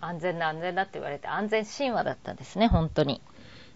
[0.00, 3.20] 安全だ安全だって言われて安全神話だったんですね、本当に。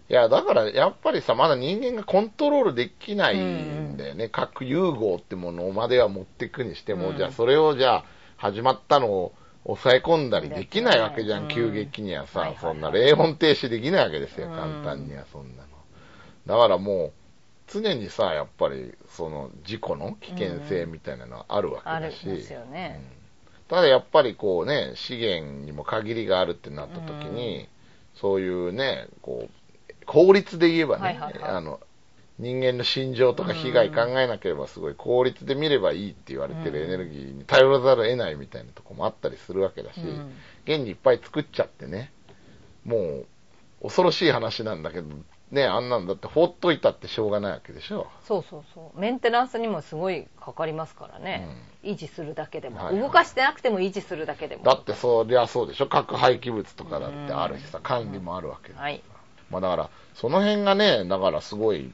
[0.09, 4.27] いや、だからやっぱりさ、まだ人間がコントロールできないんだよね。
[4.29, 7.17] 核融合ってものまでは持っていくにしても、うん。
[7.17, 8.05] じゃあそれをじゃあ
[8.37, 9.33] 始まったのを
[9.65, 11.47] 抑え込んだりできないわけじゃん、うん。
[11.47, 14.55] 急激にはさ、そんな冷温停止できないわけですよ、うん。
[14.55, 15.69] 簡単にはそんなの。
[16.45, 17.11] だからもう、
[17.67, 22.35] 常にさ、やっぱり、その、事故の危険性みたいなのはあるわけだし、ん。
[22.35, 22.99] ですよね。
[23.01, 23.67] うん。
[23.69, 27.69] ただやっぱりこうね、資源にも限りがあるってなった時に、
[28.15, 29.49] そういうね、こう、
[30.05, 31.51] 法律で言えばね、はいはいはい。
[31.51, 31.79] あの、
[32.39, 36.85] 人間の心情とか被害考えなければすごい効率で見ればいいって言われてるうん。
[36.85, 40.33] エネルギーに頼らざるを得ないみたいなとこもあったりするわけだし、うん。
[40.65, 42.11] 現にいっぱい作っちゃってね、
[42.85, 43.25] もう
[43.83, 45.07] 恐ろしい話なんだけど、
[45.51, 48.07] ね、あんなんだって放っといたってしょうがないわけでしょ。
[48.25, 48.99] そうそうそう。
[48.99, 51.47] メンテナンスにもすごいかかりますからね、
[51.83, 53.01] 維持するだけでも、はいはい。
[53.01, 54.63] 動かしてなくても維持するだけでも。
[54.63, 55.87] だってそりゃそうでしょ。
[55.87, 59.03] 核廃棄物とかだってあるしさ、管理もあるわけで、はい
[59.53, 61.91] まあだから、その辺がね、だからすごい、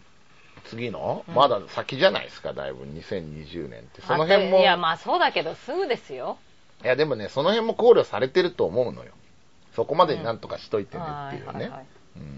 [0.65, 1.35] 次の、うん。
[1.35, 2.83] まだ先じゃないですか、だいぶ。
[2.85, 4.01] 2020年って。
[4.01, 6.37] その辺も、いいややまあそうだけどすぐですよ。
[6.83, 9.11] でもね、その辺も考慮されてると思うのよ。
[9.75, 11.71] そこまでになんとかしといてねっていうね。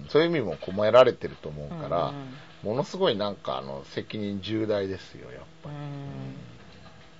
[0.10, 2.15] そういう意味も込められてると思うから、うん。
[2.15, 5.75] うんものすごいなんかあの責任重大ですよ、やっぱうん。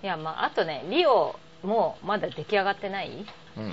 [0.04, 3.26] いやまああとねリオもまだ出来上がってないり。
[3.58, 3.72] うん。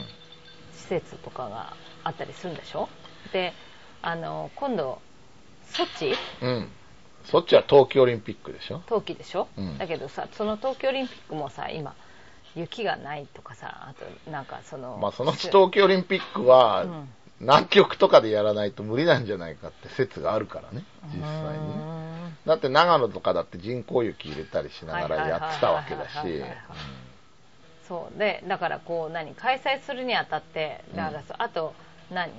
[0.72, 2.88] 施設とかがあったりするんでしょ？
[3.34, 3.52] で
[4.02, 5.00] あの今度
[5.64, 6.14] ソチ？
[6.42, 6.68] うん。
[7.24, 8.82] そっちは冬季オリンピックでしょ？
[8.86, 9.78] 冬季でしょ、うん。
[9.78, 11.94] だけどさその冬季オリンピックもさ今
[12.54, 13.94] 雪がないとかさあ
[14.26, 17.08] となんかそのまあそのうち冬季オリンピックは、うん。
[17.40, 20.84] 南極とかでやらないと無理なんじゃないかって説があるからね、
[21.14, 21.72] 実際に
[22.44, 26.42] だって長野とかだって人工雪入れたりしながらやってたわけだし。
[27.86, 28.18] そう。
[28.18, 29.36] でだからこう何？
[29.36, 31.74] 開催するにあたってだからそうあと
[32.10, 32.32] 何？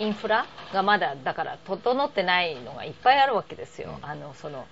[0.00, 4.08] インフラがまだだから整ってないのがいっぱいあるわけですよ、うん。
[4.08, 4.66] あのその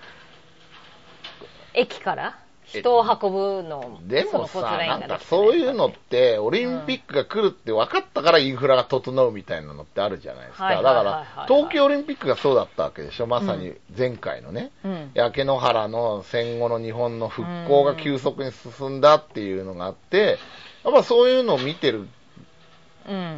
[1.75, 10.69] 駅から人を運ぶのでもさ、なんかそういうのって、オリンピックが来るって分かったからインフラが整うみたいなのってあるじゃないですか。
[10.69, 13.75] だから、冬季オリンピックがそうだったわけでしょ、まさに。
[13.97, 14.71] 前回のね。
[14.85, 15.11] うん。
[15.14, 20.38] 焼け野原の戦後の日本の復興が急速に進んだっていうのがあって、
[20.85, 22.11] やっぱそういうのを見てるうん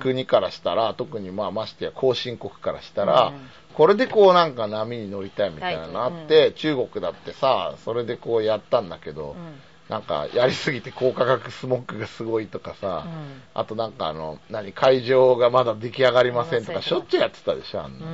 [0.01, 3.51] 国からしたら、特にまあましてや後進国からしたら、うん。
[3.75, 9.61] これでこうなんか波に乗りたいみたいなのあって、中国だってさ、それでこうやったんだけど、うん。
[9.89, 13.43] なんかやりすぎて高価格スモッグがすごいとかさ、うん。
[13.55, 18.07] あとなんかあの、何、会場がまだ出来上がりませんとか、しょっちゅうやってたでしょ、あんな。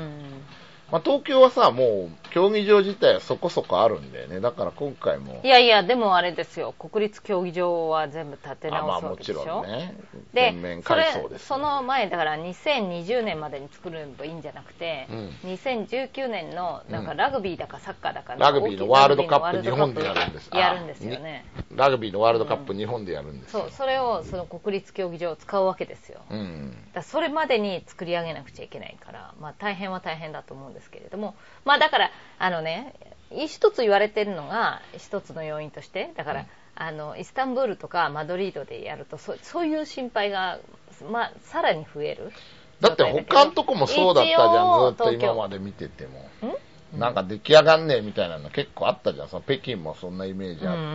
[0.89, 4.41] うんまあ、東京はさ、もう競技場自体はそこそこあるんだよね。
[4.41, 5.41] だから今回も。
[5.43, 6.73] い、やいやでもあれですよ。
[6.73, 9.95] 国立競技場は全部建てあま直すあもちわけでしょ、ろんね、
[10.33, 11.05] で全面それ
[11.39, 15.29] その前だから2020年までに作ればいいんじゃなくて、うん。
[15.51, 17.17] 2019年のなんかうん。
[17.17, 21.45] ラグビーだかサッカーだかラグビーのワールドカップ大きいラグビーのワールドカップ日本でやるんですやるんですよね
[21.75, 23.63] ラグビーのワールドカップ日本でやるんですよ。
[23.63, 26.77] そうそれをその国立競技場を使うわけですよ、うん。
[26.93, 31.35] だそれまでに作り上げなくちゃいけないから、まあ、大変は大変だと思うんですけれども、
[31.65, 32.95] まあ、だからあのね
[33.31, 36.47] 一つ言われてるのが一つの要因としてだから、うん
[36.79, 40.61] あのイスタンブールとかマドリードでやるとそそういう心配が、
[41.11, 42.33] まあ、さらに増える
[42.81, 46.21] だって他のとこもそうだったじゃん、ずっと今までで見てても。
[46.95, 46.99] ん？
[46.99, 49.29] なんか出来上がんねえみたいなの結構あったじゃん。
[49.31, 50.95] その北京もそんなイメージあっ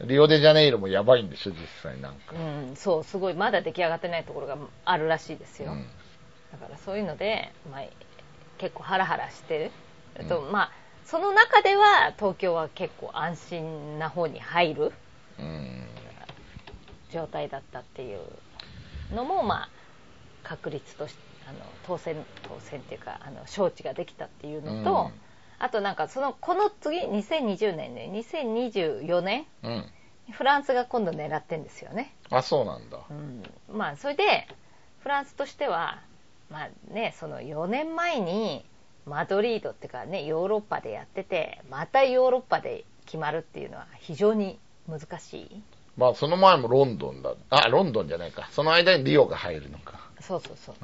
[0.00, 0.08] たし。
[0.08, 2.34] リオデジャネイロもやばいんでしょ、実際なんか。
[2.34, 5.86] うん、そうすごいまだ出来上がってないところがあるらしいですよ、うん
[6.50, 7.80] だからそういうので、まあ、
[8.64, 9.70] 結構ハラハラしてる、
[10.20, 10.70] うんとまあ、
[11.04, 14.92] その中では東京は結構安心な方に入る
[15.38, 15.86] うん。
[17.12, 18.20] 状態だったっていう
[19.14, 19.68] のも、まあ、
[20.42, 25.20] 確率としてあの当選当選っていうかあの招致ができたっていうのと、うん
[25.60, 29.84] あとなんかそのこの次2020年ね2024年うん。
[30.32, 32.14] フランスが今度狙ってんですよね。
[32.30, 32.98] あ、そうなんだ。
[33.08, 34.48] うんまあそれで
[34.98, 36.00] フランスとしては
[36.50, 38.64] まあねその4年前に
[39.06, 45.62] マドリードっていうかねヨーロッパでやっててまたヨーロッパで決まるっていうのは非常に難しい
[45.96, 47.34] まあその前もロンドンだ。
[47.50, 48.48] あ、ロンドンじゃないか。
[48.50, 50.00] その間にリオが入るのか。
[50.20, 50.74] そうそうそう、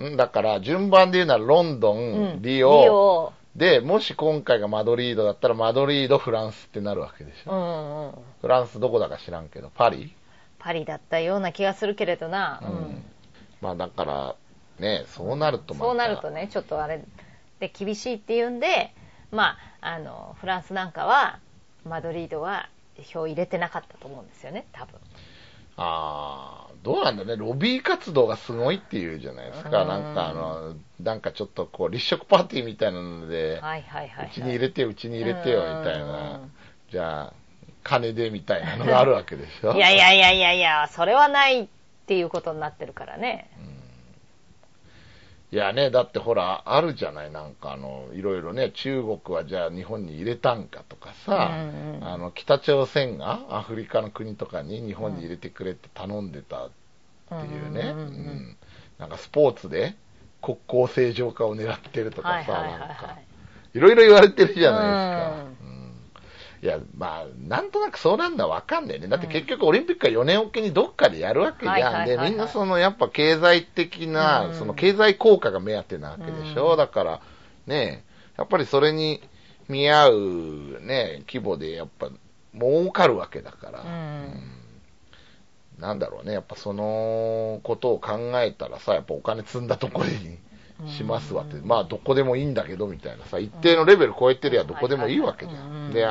[0.00, 0.06] うん。
[0.06, 7.52] うんだから順番で言うならロンドン、うんリオ、リオで、もし今回がマドリードだったらマドリード、フランスってなるわけでしょ。
[7.52, 10.12] うんうんうんフランスどこだか知らんけど、パリ
[10.58, 13.04] パリだったような気がするけれどな、ううんん
[13.60, 14.34] まあだから、
[14.78, 17.02] ね、そうなるとそうなるとねちょっとあれ
[17.60, 18.92] で厳しいっていうんで
[19.30, 21.38] まああのフランスなんかは
[21.84, 22.68] マドリードは
[23.02, 24.98] 票入れてなかったと思うんですよね多分
[25.76, 29.82] ああ、どうなんだね、ロビー活動がすごいっていうじゃないですか。
[29.82, 36.40] うんなんかあの、なんかちょっとこう、立食パーティーみたいなので、はいはいはい、はい、うちに入れてよ、うちに入れてよ、うんみたいな。
[36.92, 37.32] じゃあ、
[37.82, 39.72] 金でみたいなのがあるわけでしょ。
[39.72, 41.68] いやいやいやいやいや、それはないっ
[42.06, 43.50] ていうことになってるからね。
[45.54, 56.70] いやね、だってほら、あるじゃない、なんかあの、いろいろね、中国はじゃあ日本に入れたんかとかさ、うんうんあの、北朝鮮がアフリカの国とかに日本に入れてくれって頼んでたっ
[57.28, 57.88] ていうね、うん。
[57.88, 57.98] うん。
[57.98, 58.56] うんうん
[58.98, 59.96] なんかスポーツで
[60.40, 63.18] 国交正常化を狙ってるとかさ、はいはいはいなんかは、
[63.74, 65.44] いろいろ言われてるじゃないですか。
[65.62, 65.63] ううん
[66.64, 69.06] いや、まあ、なんとなくそうなんだわかんないね。
[69.06, 72.06] だって結局オリンピックは4年おきにどっかでやるわけじゃん。
[72.06, 74.54] で、みんなそのやっぱ経済的な、うん。
[74.54, 76.70] その経済効果が目当てなわけでしょ。
[76.70, 76.76] うん。
[76.78, 77.20] だから、
[77.66, 78.02] ね、
[78.38, 79.20] やっぱりそれに
[79.68, 82.08] 見合うね、規模でやっぱ
[82.58, 83.82] 儲かるわけだから。
[83.82, 83.88] うん。
[83.88, 85.82] うん。
[85.82, 90.38] なんだろうね、やっぱそのことを考えたらさ、やっぱお金積んだところに
[90.90, 95.92] しますわって、うんまあどこでもいいんだけどみたいなさ、一定のレベル超えてりゃどこでもいいわけじゃうんん。
[95.92, 96.06] で、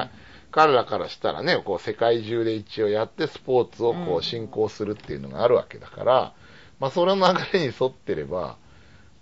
[0.53, 4.17] 彼らからしたらね、こう世界中で一応やってスポーツをこうん。
[4.17, 6.33] う進行するっていうのがあるわけだから、
[6.79, 7.21] まあその流
[7.53, 8.57] れに沿ってれば、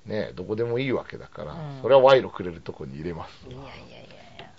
[0.06, 1.82] ね、どこでもいいわけだから、うん。
[1.82, 3.52] それは賄賂くれるとこに入れますわ。
[3.54, 4.08] いやいやいやい
[4.40, 4.52] や、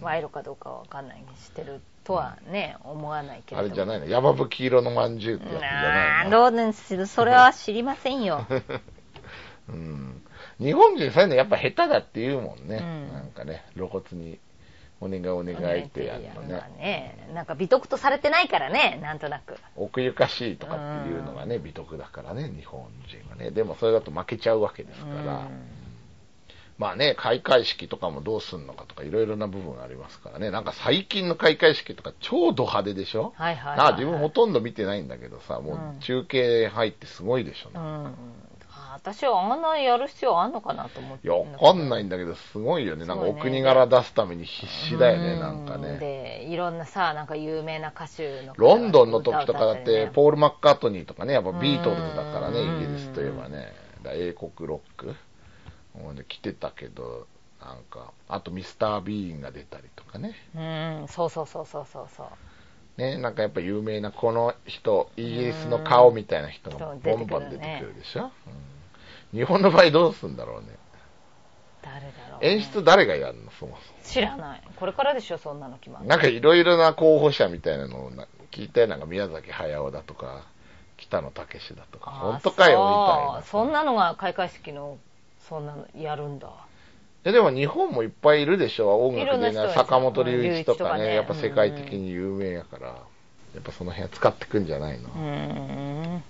[0.00, 3.66] 賄賂かどうかは分かんないにしてるとはね、思わないけれども。
[3.66, 4.06] あれじゃないの？
[4.06, 6.30] 山吹色のまんじゅうってやつじゃないの？
[6.30, 7.06] どうです？
[7.06, 8.46] それは知りませんよ。
[9.68, 10.22] うん。
[10.58, 12.76] 日本人そういうのやっぱ下手だって言うもんね。
[12.76, 13.12] うん。
[13.12, 14.40] なんかね、露骨に
[15.00, 16.68] お願いお願いってやるのねまあ。
[16.78, 19.56] ねなんか美徳とされてないからね、なんとなく。
[19.76, 23.50] 奥ゆかしいとかっていうのがね、美徳だからね、日本人はね。
[23.50, 25.14] でもそれだと負けちゃうわけですから。
[25.14, 25.48] うん
[26.78, 30.50] まあね、開会式とかもどうすんのかとかいろいろな部分ありますからね。
[30.50, 33.34] なんか最近の開会式とか超ド派手でしょ？
[33.36, 37.70] はいはいはい、自分ほとんど見てないんだけどさ、もうんう中継入ってすごいでしょ。
[37.74, 38.14] うん。
[38.90, 41.26] あ私はあんなやる必要あんのかなと思って。
[41.26, 43.06] いや、わかんないんだけど、すごいよね。
[43.06, 45.98] なんかお国柄出すために必死だよね、なんかうんね。
[45.98, 53.72] で、いろんなさ、なんか有名な歌手のロンドンの時とかだって、ポール・マッカートニーとかね、やっぱビートルズだからね、うんイギリスといえばね、
[54.02, 55.14] だ英国ロック
[56.28, 57.26] 来てたけど、
[57.60, 60.34] なんか、あとミスター・ビーンが出たりとかね。
[60.54, 62.26] うん、そうそうそうそうそうそう。
[63.00, 68.30] ね、なんかやっぱ有名なこの人、イギリスの顔みたいな人がうんボンバン出てくるでしょ、うん
[69.32, 70.68] 日本の場合どうすんだろうね。
[71.82, 72.50] 誰だろう、ね。
[72.50, 74.62] 演出誰がやるの、そもそ知らない。
[74.76, 76.04] これからでしょ、そんなの決まも。
[76.04, 76.08] る。
[76.08, 80.42] なんかいろいろな候補者みたいなのをな聞いたよ、なんか宮崎駿だとか、
[80.96, 83.42] 北野武だとか、あ本当かよ、みたいな。
[83.42, 84.98] そんなのが開会式の、
[85.48, 86.50] そんなのやるんだ。
[87.24, 92.94] ででも日本もいっぱいいるでしょ音楽でね坂本龍一とかねねやっぱ世界的に有名やから、や
[93.58, 96.22] っぱその辺は使ってくんじゃないの、うーん。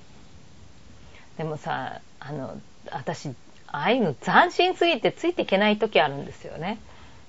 [1.38, 3.28] でもさ、あの、私、
[3.68, 6.78] ああいうの斬新すぎてついていけない時あるんですよね。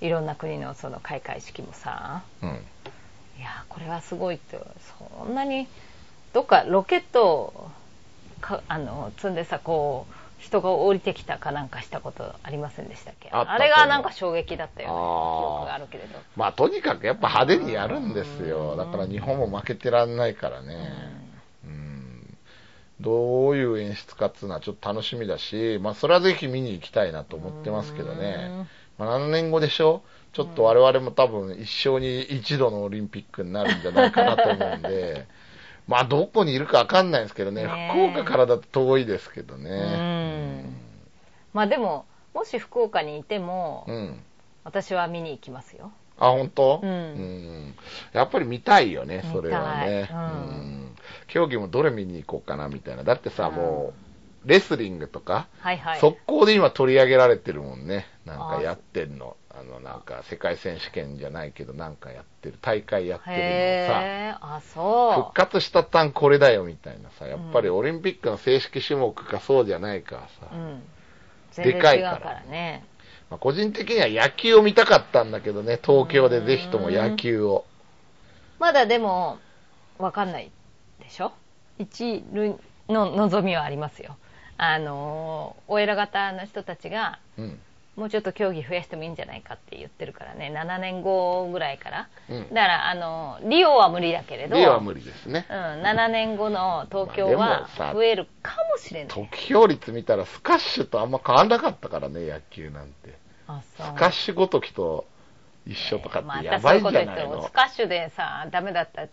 [0.01, 2.23] いろんな国のその開会式もさ。
[2.41, 2.49] うん。
[2.49, 4.59] いやこれはすごいって
[5.19, 5.67] そんなに
[6.33, 7.71] どっかロケットを
[8.39, 13.29] かあの積んでさこう人が降りてきたかなんかしたことありませんでしたっけ？
[13.31, 14.93] あれがなんか衝撃だったよね。
[14.93, 14.97] 記あー
[15.57, 16.19] 憶があるけれど。
[16.35, 18.71] まあとにかくやっぱ派手にやるんですよ。
[18.71, 20.75] うんだから日本も負けてらんないからね。
[21.15, 21.20] うん
[23.01, 28.67] どういう演出かっつうのはちょっと楽しみだしまあそれはぜひ見に行きたいなと思ってますけどね。
[28.97, 35.27] まあ、7年後でしょちょっと我々も多分一生に一度のオリンピックになるんじゃないかなと思うんで、
[35.87, 39.63] まあどこにいるかわかんないですけどね、ね福岡からだと遠いですけどうん。
[39.63, 40.69] ね。
[41.53, 44.23] まあでももし福岡にいても、うん。
[44.63, 46.79] 私は見に行きますよあ、本当？
[46.83, 47.69] うん。
[47.69, 47.75] ん。
[48.13, 50.09] やっぱり見たいよね、それはね。
[50.11, 50.19] うん。
[50.19, 50.95] うん。
[51.27, 53.03] 競技もどれ見に行こうかなみたいな。
[53.03, 53.55] だってさ、うん。
[53.55, 53.93] も
[54.45, 55.99] う、レスリングとか、はいはい。
[55.99, 58.05] 速攻で今取り上げられてるもんね。
[58.25, 59.35] なんあかやってんの。
[59.53, 65.21] あの、なんか世界選手権じゃないけど、なんかやってる、大会やってるのをさ、あそう。
[65.23, 70.83] 復活したたんこれだよみたいなさ、やっぱりオリンピックの正式種目かそうじゃないかさ、うん。
[71.55, 72.17] でかいから。
[72.19, 72.85] からね
[73.31, 77.65] まあ、個人的には野球を見たかったんだけどね、東京でぜひとも野球を。
[78.59, 79.39] まだでも
[79.97, 80.51] 分かんない
[80.99, 81.31] でしょ？
[81.79, 82.55] 一塁
[82.89, 84.17] の望みはありますよ
[84.57, 87.59] あのお偉方の人たちがうん。
[87.97, 95.53] もうちょっと競技増やしてもいいんじゃないかって言ってるからね7年後ぐらいから、うんだからあのリオは無理だけれどリオは無理ですねう。
[95.53, 103.20] ん、7年後の東京は増えるかもしれない、得票率見たらスカッシュとあんま変わんなかったからね、野球なんて。
[103.61, 105.05] スカッシュごときと
[105.65, 107.39] 一緒とかまってやばいんじゃないの。
[107.39, 109.09] ってスカッシュでさダメだったっ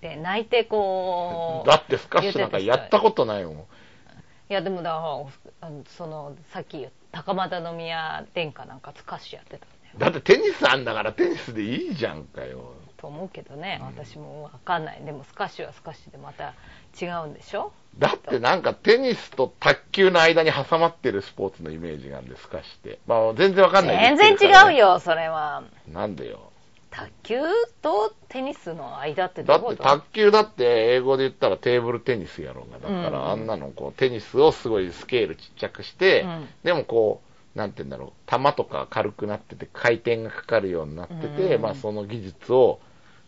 [0.00, 3.54] て泣いてこうだってスカッシュなんかやったことないもん。
[3.54, 12.74] いやでもだあのそのさっき言った高円宮殿下なんかスカッシュやってたんだってテニスあんだからテニスでいいじゃんかよ。
[12.96, 15.02] と思うけどね、うん私もわかんない。
[15.04, 16.54] でもスカッシュはスカッシュでまた
[17.00, 17.72] 違うんでしょ？
[17.98, 22.98] だってなんかテニスと卓球の間に挟まってるスポーツのイメージがですかして。
[23.06, 24.16] まあ全然わかんない。
[24.16, 24.78] 全然違う。
[24.78, 26.50] よそれはなんでよ。
[26.90, 27.36] 卓球
[27.82, 29.88] とテニスの間ってどだってういうこと？
[29.88, 30.64] 卓球だって
[30.94, 32.78] 英語で言ったらテーブルテニスやろうが。
[32.78, 37.22] だからうんあんなのこうテニスをすごいスケールちっちゃくして、うんでもこ
[37.54, 42.80] う、なんて言うんだろう、球とか軽くなってて回転がかかるようになってて、うんまあその技術を、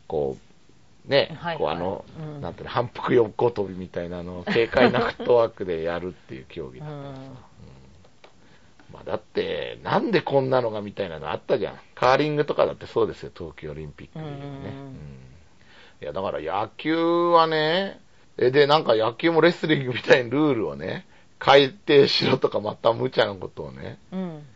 [0.06, 0.51] こう、
[1.06, 2.40] ね、はいこうあの、うん。
[2.40, 7.20] なんていうの、反復横跳びみたいなのを 軽快なフットワークでやるっていう競技だからさ。
[8.92, 11.74] まあだって、なんでこんなのがみたいなのあったじゃん。
[11.94, 14.30] カーリングとかだってそうですよ、東京オリンピックでね。
[14.30, 14.40] うん。
[14.40, 15.22] うん。
[16.02, 18.00] いや、だから野球はね、
[18.38, 21.06] え、で、なんか野球もレスリングみたいにルールをね、
[21.38, 24.46] 改定しろとかまた無茶なことをね、うん。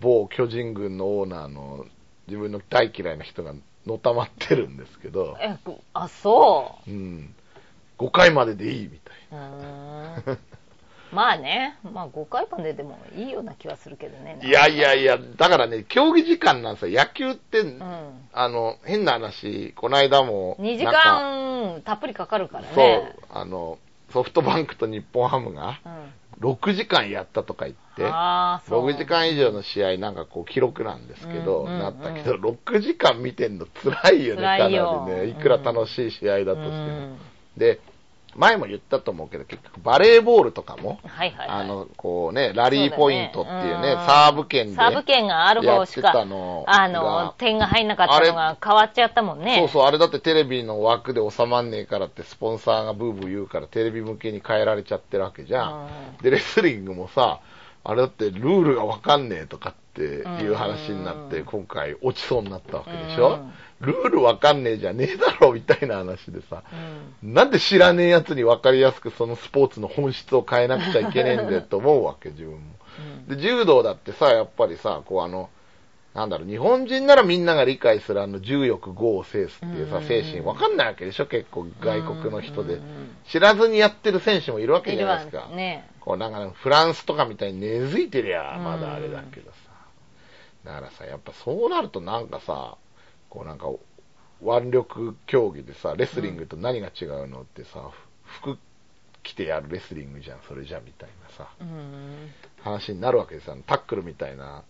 [0.00, 1.84] 某巨人軍のオーナーの
[2.30, 3.52] 自分の大嫌いな人が
[3.86, 5.56] のたまってるんですけど、え
[5.94, 6.90] あそう。
[6.90, 7.34] ん、
[7.98, 10.38] 5回まででいいみたいううーん。
[11.12, 11.76] まあね。
[11.82, 14.38] まあ5回まででもいいような気はするけどね。
[14.40, 14.48] な。
[14.48, 17.00] いやいやいや、だからね、競技時間なんですよ。
[17.00, 18.28] 野球って、うん。
[18.32, 23.78] あの、変な話、この間も、2時間たっぷりかかるからそうね、あの、
[24.12, 35.26] ソフトバンクと日本ハムがうん、6時間やったとか言って、ああそう6時間以上の試合なんかこう記録なんですけど、うんうんなったけど、6時間見てんの辛いよね、かなりね。
[35.28, 36.74] いくら楽しい試合だとしても。
[36.74, 37.18] うん
[37.56, 37.80] で、
[38.36, 43.92] 前も言ったと思うけど、結局バレーボールとかも、はいはい、はい、あの、こうね、ラリーポイントっていうね、そうだね。
[43.92, 44.06] うん。
[44.06, 44.76] サーブ権で。
[44.76, 49.56] サーブ権がある方しかあの点が入んなかったのが変わっちゃったもんね。
[49.58, 55.86] そうそう、あれだってテレビの枠で収まんねえからってスポンサーがブーブー言うからテレビ向けに変えられちゃってるわけじゃん。
[56.20, 57.40] うで、レスリングもさ、
[57.82, 61.44] あれだってルールがわかんねえとかっていう話になって、うん。
[61.46, 66.62] 今回落ちそうになったわけでしょ、うんルールわかんねえじゃねえだろみたいな話でさ、
[67.22, 72.60] うんなんで知らねえやつにわかりやすくそのスポーツの本質を変えなくちゃいけねえんだよと思うわけ、自分も。
[73.28, 75.50] で、柔道だってさ、やっぱりさ、こうあの、
[76.14, 82.80] なんだろう、日本人ならみんなが理解するあの、重欲語を制すっていうさう、ん精神わかんないわけでしょ結構外国の人で。
[83.28, 85.48] 知らずにやってる選手もいるわけじゃないですか。
[85.54, 89.56] ねこうなんかフランスとかみたいに根付いてりゃ、まだあれだけどさ。
[90.64, 92.76] だからさ、やっぱそうなるとなんかさ、
[93.30, 93.66] こうなんか、
[94.42, 97.90] 腕力競技でさ、レスリングと何が違うのってさ、
[98.24, 98.58] 服
[99.22, 101.48] 着てやるレスリングじゃん、それじゃみたいなさ。
[101.60, 102.30] うん。
[102.62, 103.56] 話になるわけですよ。
[103.66, 104.64] タックルみたいな、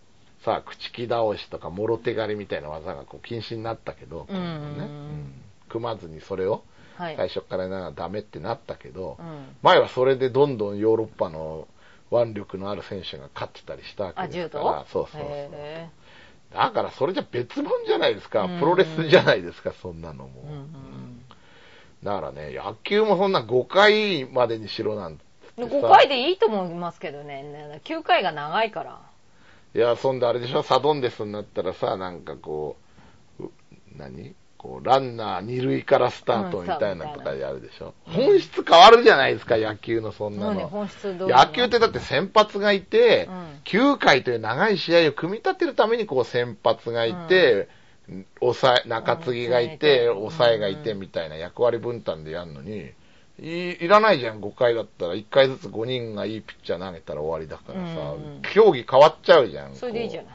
[0.45, 4.77] さ、口木倒しとか、もろ手狩りみたいな技がこう禁止になったけど、うん。
[4.77, 4.83] ね。
[4.83, 5.33] うん。
[5.69, 6.63] 組まずにそれを
[6.97, 7.15] はい。
[7.15, 9.55] 最初からならダメってなったけど、うん。
[9.61, 11.67] 前はそれでどんどんヨーロッパの
[12.11, 15.31] 腕力のある選手が勝ってたりしたわけですから道、そうそうそう。
[16.51, 18.59] へだからそれじゃ別物じゃないですか、うん。
[18.59, 20.43] プロレスじゃないですか、そんなのも。
[20.43, 21.25] ーうん
[22.03, 25.23] だからね、野球もそんな5回までにしろなんて
[25.57, 25.75] うんさ。
[25.75, 27.79] 5回でいいと思いますけどね。
[27.83, 29.01] 9回が長いから。
[29.75, 32.75] いや、そんであれでしょ、サドンデスになったらさ、なんかこ
[33.39, 33.51] う、う
[33.95, 34.35] 何？
[34.61, 37.95] こう、ランナー二塁からスタートみたいなのとかやるでしょ。
[38.05, 40.67] 本質変わるじゃないですか、野球のそんなの。
[40.67, 47.69] 本質野球ってだって先発がいて、うん9回という長い試合を組み立てるためにこう先発がいて、
[48.39, 52.91] 抑え、中継ぎがいて、うん抑えがいてみたいな役割分担でやるのに、
[53.39, 55.15] いいらないじゃん、5回だったら。
[55.15, 59.75] 1回ずつ5人がいいピッチャー投げたら終わりだからさ、うん競技変わっちゃうじゃん。
[59.75, 60.33] それでいいじゃない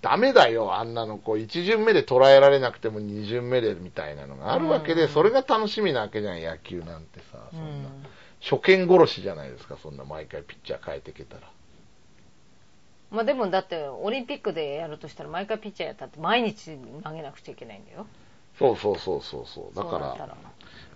[0.00, 5.08] ダメだよ、あんなの、こう、1巡目で捉えられなくても2巡目でみたいなのがあるわけで、うん。
[5.08, 7.88] それが楽しみなわけじゃん、野球なんてさ、そんな。
[7.88, 8.06] うん
[8.40, 11.42] 初見殺しじゃないですか、そんな毎回ピッチャー変えていけたら。
[13.10, 18.06] まあでもだってオリンピックでやるとしたら毎回ピッチャーやったって毎日投げなくちゃいけないんだよ。
[18.58, 19.76] そうそうそうそうそう。
[19.76, 20.36] だから、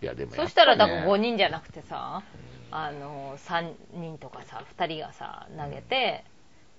[0.03, 0.37] いやでもね。
[0.37, 2.23] そしたらだから5人じゃなくてさ、
[2.71, 6.25] あの3人とかさ2人がさ投げて、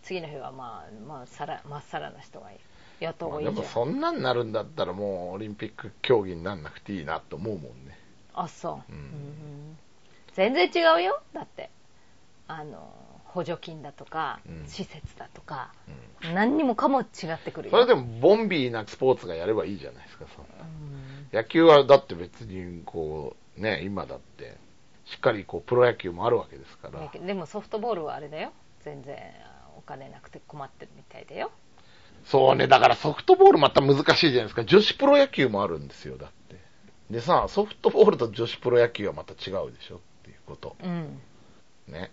[0.04, 2.52] 次の日はまあまあさらまっさらな人が
[3.00, 3.64] やった方まあがいいじゃん。
[3.64, 7.98] でもそんなんなるんだったらもうオリンピック競技になんなくていいなと思うもんね。
[8.34, 8.98] あそう、うん。
[8.98, 9.78] うん
[10.34, 11.22] 全然違うよ。
[11.34, 11.70] だって。
[12.48, 12.92] あの
[13.26, 14.68] 補助金だとか、うん。
[14.68, 15.72] 施設だとか
[16.24, 16.34] うん。
[16.34, 17.72] 何にもかも違ってくるよ。
[17.72, 21.30] それでもボンビーなスポーツがやればいいじゃないですか、そんなうん。
[21.32, 24.58] 野球はだって別にこう、ね、今だって、
[25.06, 27.26] しっかりこうプロ野球もあるわけですから。
[27.26, 28.52] でもソフトボールはあれだよ。
[28.84, 29.20] 全然お
[29.86, 31.52] 金なくて困ってるみたいだよ
[32.26, 34.64] そうね、だからソフトボールまた難しいじゃないですか。
[34.64, 36.56] 女子プロ野球もあるんですよ、だって。
[37.12, 40.78] でさ、ソフトボールと女子プロ野球はまた違うでしょっていうこと。
[40.82, 41.20] うん
[41.90, 42.12] ね。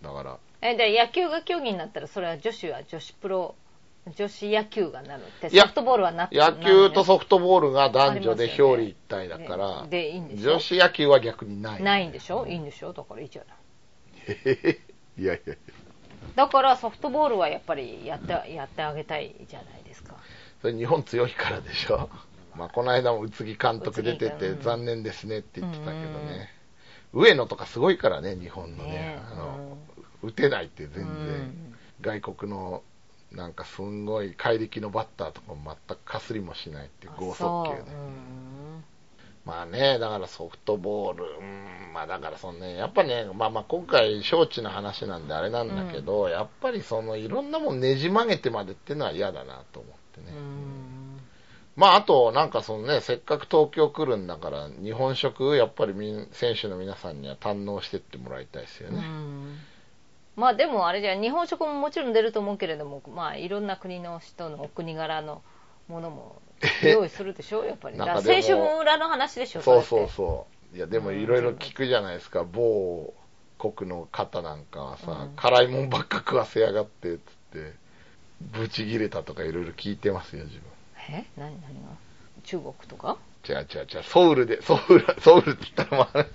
[0.00, 3.54] だから、えで野球が競技になったらそれは女子は女子プロ
[4.16, 10.52] 女子野球がなるってソフトボールはなって野球とソフフトボールが男女で表裏一体だから、ででいいんでしょ？
[10.52, 11.82] 女子野球は逆にない。
[11.82, 12.46] ないんでしょ？
[12.46, 12.94] いいんでしょ？
[12.94, 13.54] だからいいじゃな
[14.32, 14.36] い
[15.18, 15.74] いやいやいや。
[16.36, 20.16] だからソフトボールはやっぱりやってやってあげたいじゃないですか。
[20.60, 22.08] それ日本強いからでしょ。
[22.56, 26.48] まあ、この間も宇津木監督出てて残念ですねって言ってたけどね。
[27.12, 28.90] 上野とかすごいからね、日本のね。
[28.90, 29.78] ねあの
[30.22, 31.04] 打てないって全然。
[31.04, 31.74] うん。
[32.00, 32.82] 外国の
[33.32, 37.84] なんかすんごい怪力のバッターとかも全くかすりもしないっていう剛速球ね
[39.44, 51.20] まあねだからソフトボールうんまあだからそのねやっぱねまあまあ今回招致の話なんであれなんだけど、やっぱりそのいろんなもんねじ曲げてまでっていうのは嫌だなと思ってね、うん。
[51.74, 59.56] まああとなんかそのねせっかく東京来るんだから日本食やっぱりみん選手の皆さんには堪能してってもらいたいですようね、ん。
[60.36, 65.42] まあでもあれじゃん日本食ももちろん出ると思うけれどもまあいろんな国の人のお国柄の
[65.88, 66.36] ものも
[66.82, 67.96] 用意するでしょやっぱり。
[67.98, 68.42] だからなんかでも。
[68.42, 70.76] 選手村の話でしょそうそうそう。
[70.76, 72.44] いや、でもうんいろいろ聞くじゃないですか。
[72.44, 73.12] 某
[73.58, 75.36] 国の方なんかはさ、うん。
[75.36, 77.18] 辛いもんばっか食わせやがって、つっ
[77.52, 77.72] て、
[78.40, 80.62] ブチギレたとかいろいろ聞いてますよ、自分。
[81.10, 81.24] え？
[81.36, 81.88] 何何が？
[82.44, 83.16] 中国とか？
[83.48, 86.26] 違う違う違う、ソウルで、ソウル、ソウルって言ったらまあ、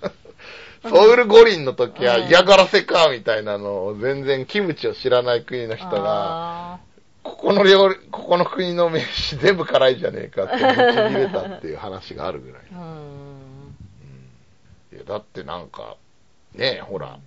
[0.89, 2.28] ソウル五輪の時はうん。
[2.28, 6.80] 嫌がらせか、みたいなのを全然キムチを知らない国の人が、あ
[7.26, 12.61] ここの料理、ここの国の飯全部辛いじゃねえかってブチギレたっていう話があるぐらい。
[12.71, 12.82] ーう
[14.95, 14.95] ん。
[14.95, 15.97] いやだってなんか、
[16.53, 17.17] ねえ、ほら、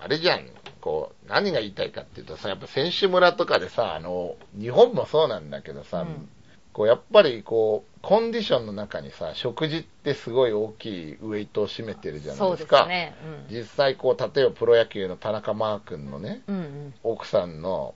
[0.00, 0.46] あれじゃん、
[0.80, 6.28] こう、何が言いたいかっていうとさ、やっぱ選手村とかでさ、あの、日本もそうなんだけどさ、うん。
[6.72, 12.86] こう、やっぱりこう、コンディションの中にさ、食事ってすごい大きいウェイトを占めてるじゃないでか。
[12.86, 13.14] ですすね
[13.50, 16.94] 実際こう、例えばプロ野球の田中マー君のね、うんうん。
[17.02, 17.94] 奥さんの、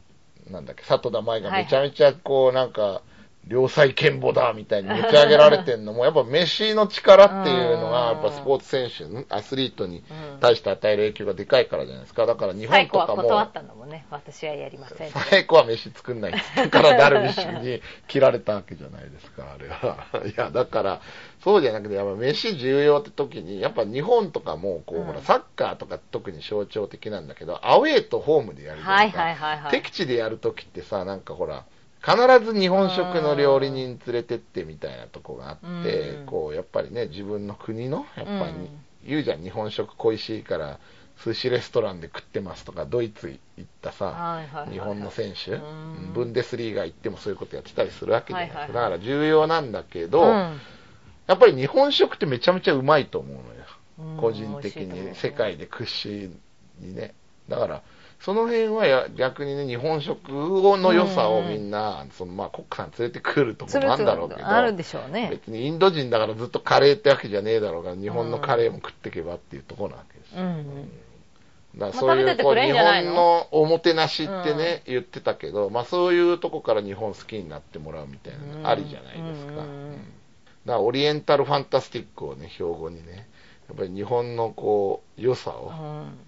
[0.51, 3.03] なんだっけ、里田舞がめちゃめちゃこう、なんか、
[3.49, 9.27] 良妻賢母だみたいに持ち上げられてんのも、やっぱ飯の力っていうのが、やっぱスポーツ選手、ん？
[9.29, 12.27] アスリートにうん対して与える影響がでかいからじゃないですか。
[12.27, 20.07] だから日本最後はとかも、断ったのもね私はやりません最後は飯作んないって言ったからダルビッシュに切られたわけじゃないですか、あれは。
[20.27, 21.01] いや、だから、
[21.43, 29.23] そうじゃなくて、やっぱ飯重要って時に、やっぱ日本とかも、こう、うんほら、サッカーとか特に象徴的なんだけど、アウェーとホームでやるじゃなはいいですか。
[29.25, 31.65] はいはいはい敵地でやるときってさ、なんかほら、
[32.05, 36.27] 必ず日本食の料理人連れてってみたいなとこがあって、うん。
[36.27, 38.69] こう、やっぱりね、自分の国の、やっぱり、うん。
[39.07, 40.79] 言うじゃん、日本食恋しいから、
[41.25, 44.73] 寿司レストランで食ってますとか、ドイツ行ったさ、はいはいはいはい。
[44.73, 46.13] 日本の選手、うん。
[46.13, 48.47] ブンデスリーガ行ってもそういうことやってたりするわけじゃない。
[48.49, 48.61] ですか。
[48.61, 48.77] はいはい。
[48.77, 50.61] はいだから重要なんだけど、うん。
[51.27, 53.47] やっぱり日本食ってめちゃめちゃうまいと思うのよ。
[53.99, 54.21] うん。
[54.21, 56.37] 個人的に世界で屈指
[56.81, 57.15] にね。
[57.49, 57.83] だから、
[58.21, 65.29] その辺はや逆にね、日本食の良さをみんな、そのまあ、コックさん連れてくるとこもあるんだろうけど、あるんでしょうね。
[65.31, 70.43] 別にインド人だからずっとカレーってわけじゃねえだろうが、日本のカレーも食ってけばっていうところなわけですよ。
[70.43, 70.91] うんうん。
[71.77, 79.53] だからそういうこう日本のおもてなしってね、言ってたけど、まあそういうとこから日本好きになってもらうみたいなのありじゃないですか。
[79.57, 79.67] だか
[80.67, 83.29] らオリエンタルファンタスティックをね、標語にね、
[83.69, 86.19] やっぱり日本のこう、良さを、うん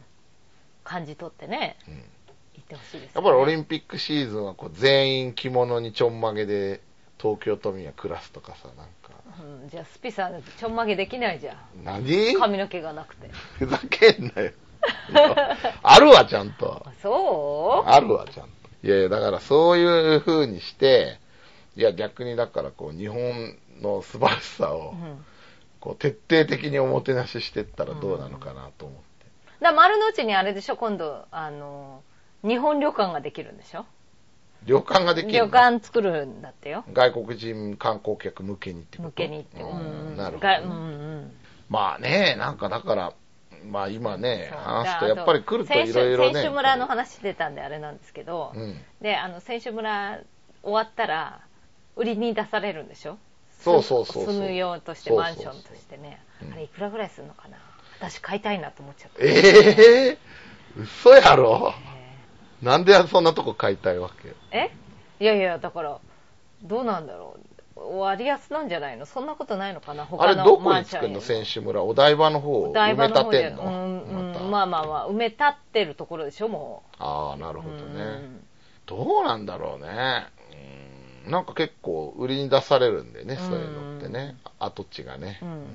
[0.87, 6.81] 感じ取ってねうん言ってほしいです、ね、やっぱりオリンピックシーズンはこう全員着物にちょんまげで
[7.19, 9.15] 東京都民は暮らすとかさ、なんか、
[9.63, 12.35] うん、じゃあスピさんちょんまげできないじゃん何？
[12.35, 14.53] 髪の毛がなくてふざけんなよ。
[15.83, 16.83] あるわ、ちゃんと。
[16.87, 17.89] あそう？
[17.89, 18.87] あるわ、ちゃんと。
[18.87, 21.19] いやいや、だからそういう風にして、
[21.77, 25.25] いや、逆にだからこう、日本の素晴らしさをう、ん
[25.81, 29.06] こう、徹底的におもてなししてったらどうなのかなと思って。
[29.61, 32.03] だ丸の内にあれでしょ今度あの
[32.43, 33.87] 日本旅館ができるんでしょ？
[34.65, 36.85] 旅館ができる旅の館作るんだってよ。
[36.93, 39.09] 外国人観光客向けにってこと？
[39.11, 40.17] 向けにって、ううんん。
[40.17, 40.61] なるほど、ね。
[40.61, 40.75] がうんう
[41.21, 41.33] ん。
[41.69, 43.13] まあね、なんかだから、
[43.65, 46.35] まあ今ね、話すとでやっぱり来るといろいろね。
[46.35, 48.77] 選手村の話してたんであれなんですけど、うん。
[49.01, 50.21] であの選手村
[50.63, 51.41] 終わったら
[51.97, 53.19] 売りに出されるんでしょ？
[53.61, 54.35] そうそうそうそう。
[54.35, 56.21] 住む用としてマンションとしてね。
[56.43, 56.53] うん。
[56.53, 57.57] あれいくらぐらいするのかな？
[57.99, 59.19] 私買いたいなと思っちゃった。
[59.25, 60.19] ええ
[60.79, 61.75] 嘘やろ？
[62.63, 64.35] なんでそんなとこ買いたいわけ？
[64.57, 64.71] え？
[65.21, 65.99] いやいやだから
[66.63, 67.47] どうなんだろう。
[67.99, 69.05] 割安なんじゃないの？
[69.07, 70.03] そんなことないのかな？
[70.03, 70.75] あ他のれどこ？
[70.75, 71.21] に作るの？
[71.21, 71.83] 選手村。
[71.83, 73.63] お台場の方を埋め立てんの？
[73.65, 74.03] うん
[74.43, 75.09] うんまあまあまあ。
[75.11, 77.83] 埋め立ってるところでしょもああなうるほどね。
[77.85, 78.45] うん。
[78.87, 80.27] どうなんだろうね。
[81.27, 84.37] うんなんか結構売りに出されるんでねそういうのってね。
[84.61, 85.41] 跡地がね。
[85.43, 85.67] うん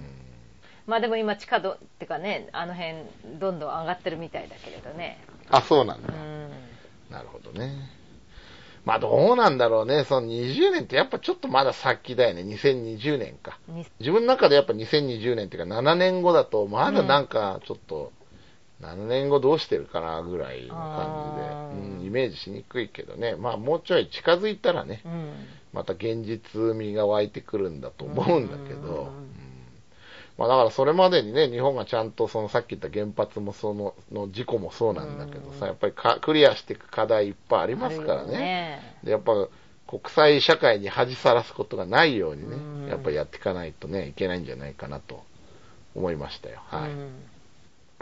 [0.91, 2.95] まあでも今地下どってかねあの辺
[3.39, 5.19] どんどん上がってるみたいだけれどね。
[5.49, 6.13] あそうなんだ。
[6.13, 6.51] うん。
[7.09, 7.71] なるほどね。
[8.83, 10.03] まあどうなんだろうね。
[10.03, 12.41] その20年ってやっぱちょっとまだ先だよね。
[12.41, 13.57] 2020年か。
[13.69, 18.11] に自分の中でやっぱ2020年っていうか7年後だと、まだなんかちょっと、
[18.81, 23.37] 7年後どうしてるかなぐらいの感じで、うん、イメージしにくいけどね。
[23.37, 25.31] まあもうちょい近づいたらね、うん。
[25.71, 29.40] また現実味が湧いてくるんだと思うんだけど、うんうん
[30.41, 38.97] まあ、だからそれまでにね、日本がちゃんとそのさっき言った原発もそのの事故もそうなんだけどさ、うんやっぱりかクリアしていく課題いっぱいありますからあるよね。
[39.03, 39.33] でやっぱ
[39.87, 45.23] 国際社会に恥さらすことがないようにね、うんやっぱりやっていかないとね、いけないんじゃないかなと
[45.93, 46.61] 思いましたよ。
[46.65, 46.89] はい。
[46.89, 47.11] うん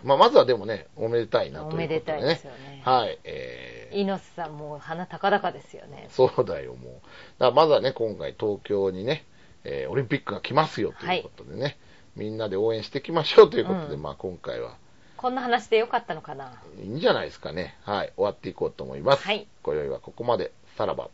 [0.03, 1.87] まあ、まずはでもね、おめでたいなということで、ね。
[1.87, 3.19] おめでたいですよねはい。
[3.25, 6.93] えー猪瀬さんもう鼻高々ですよねそうだよ、もう。
[6.93, 7.01] だか
[7.39, 9.25] らまずはね、今回東京にね、
[9.63, 11.77] えーオリンピックが来ますよということでね、
[12.19, 14.75] みんなで応援していきましょうということで、うんまあ今回は
[15.15, 17.77] こんな話でよかったのかないいんじゃないですかね。
[17.83, 19.23] はい、終わっていこうと思います。
[19.23, 20.51] はい今宵はここまで。
[20.77, 21.09] さらば。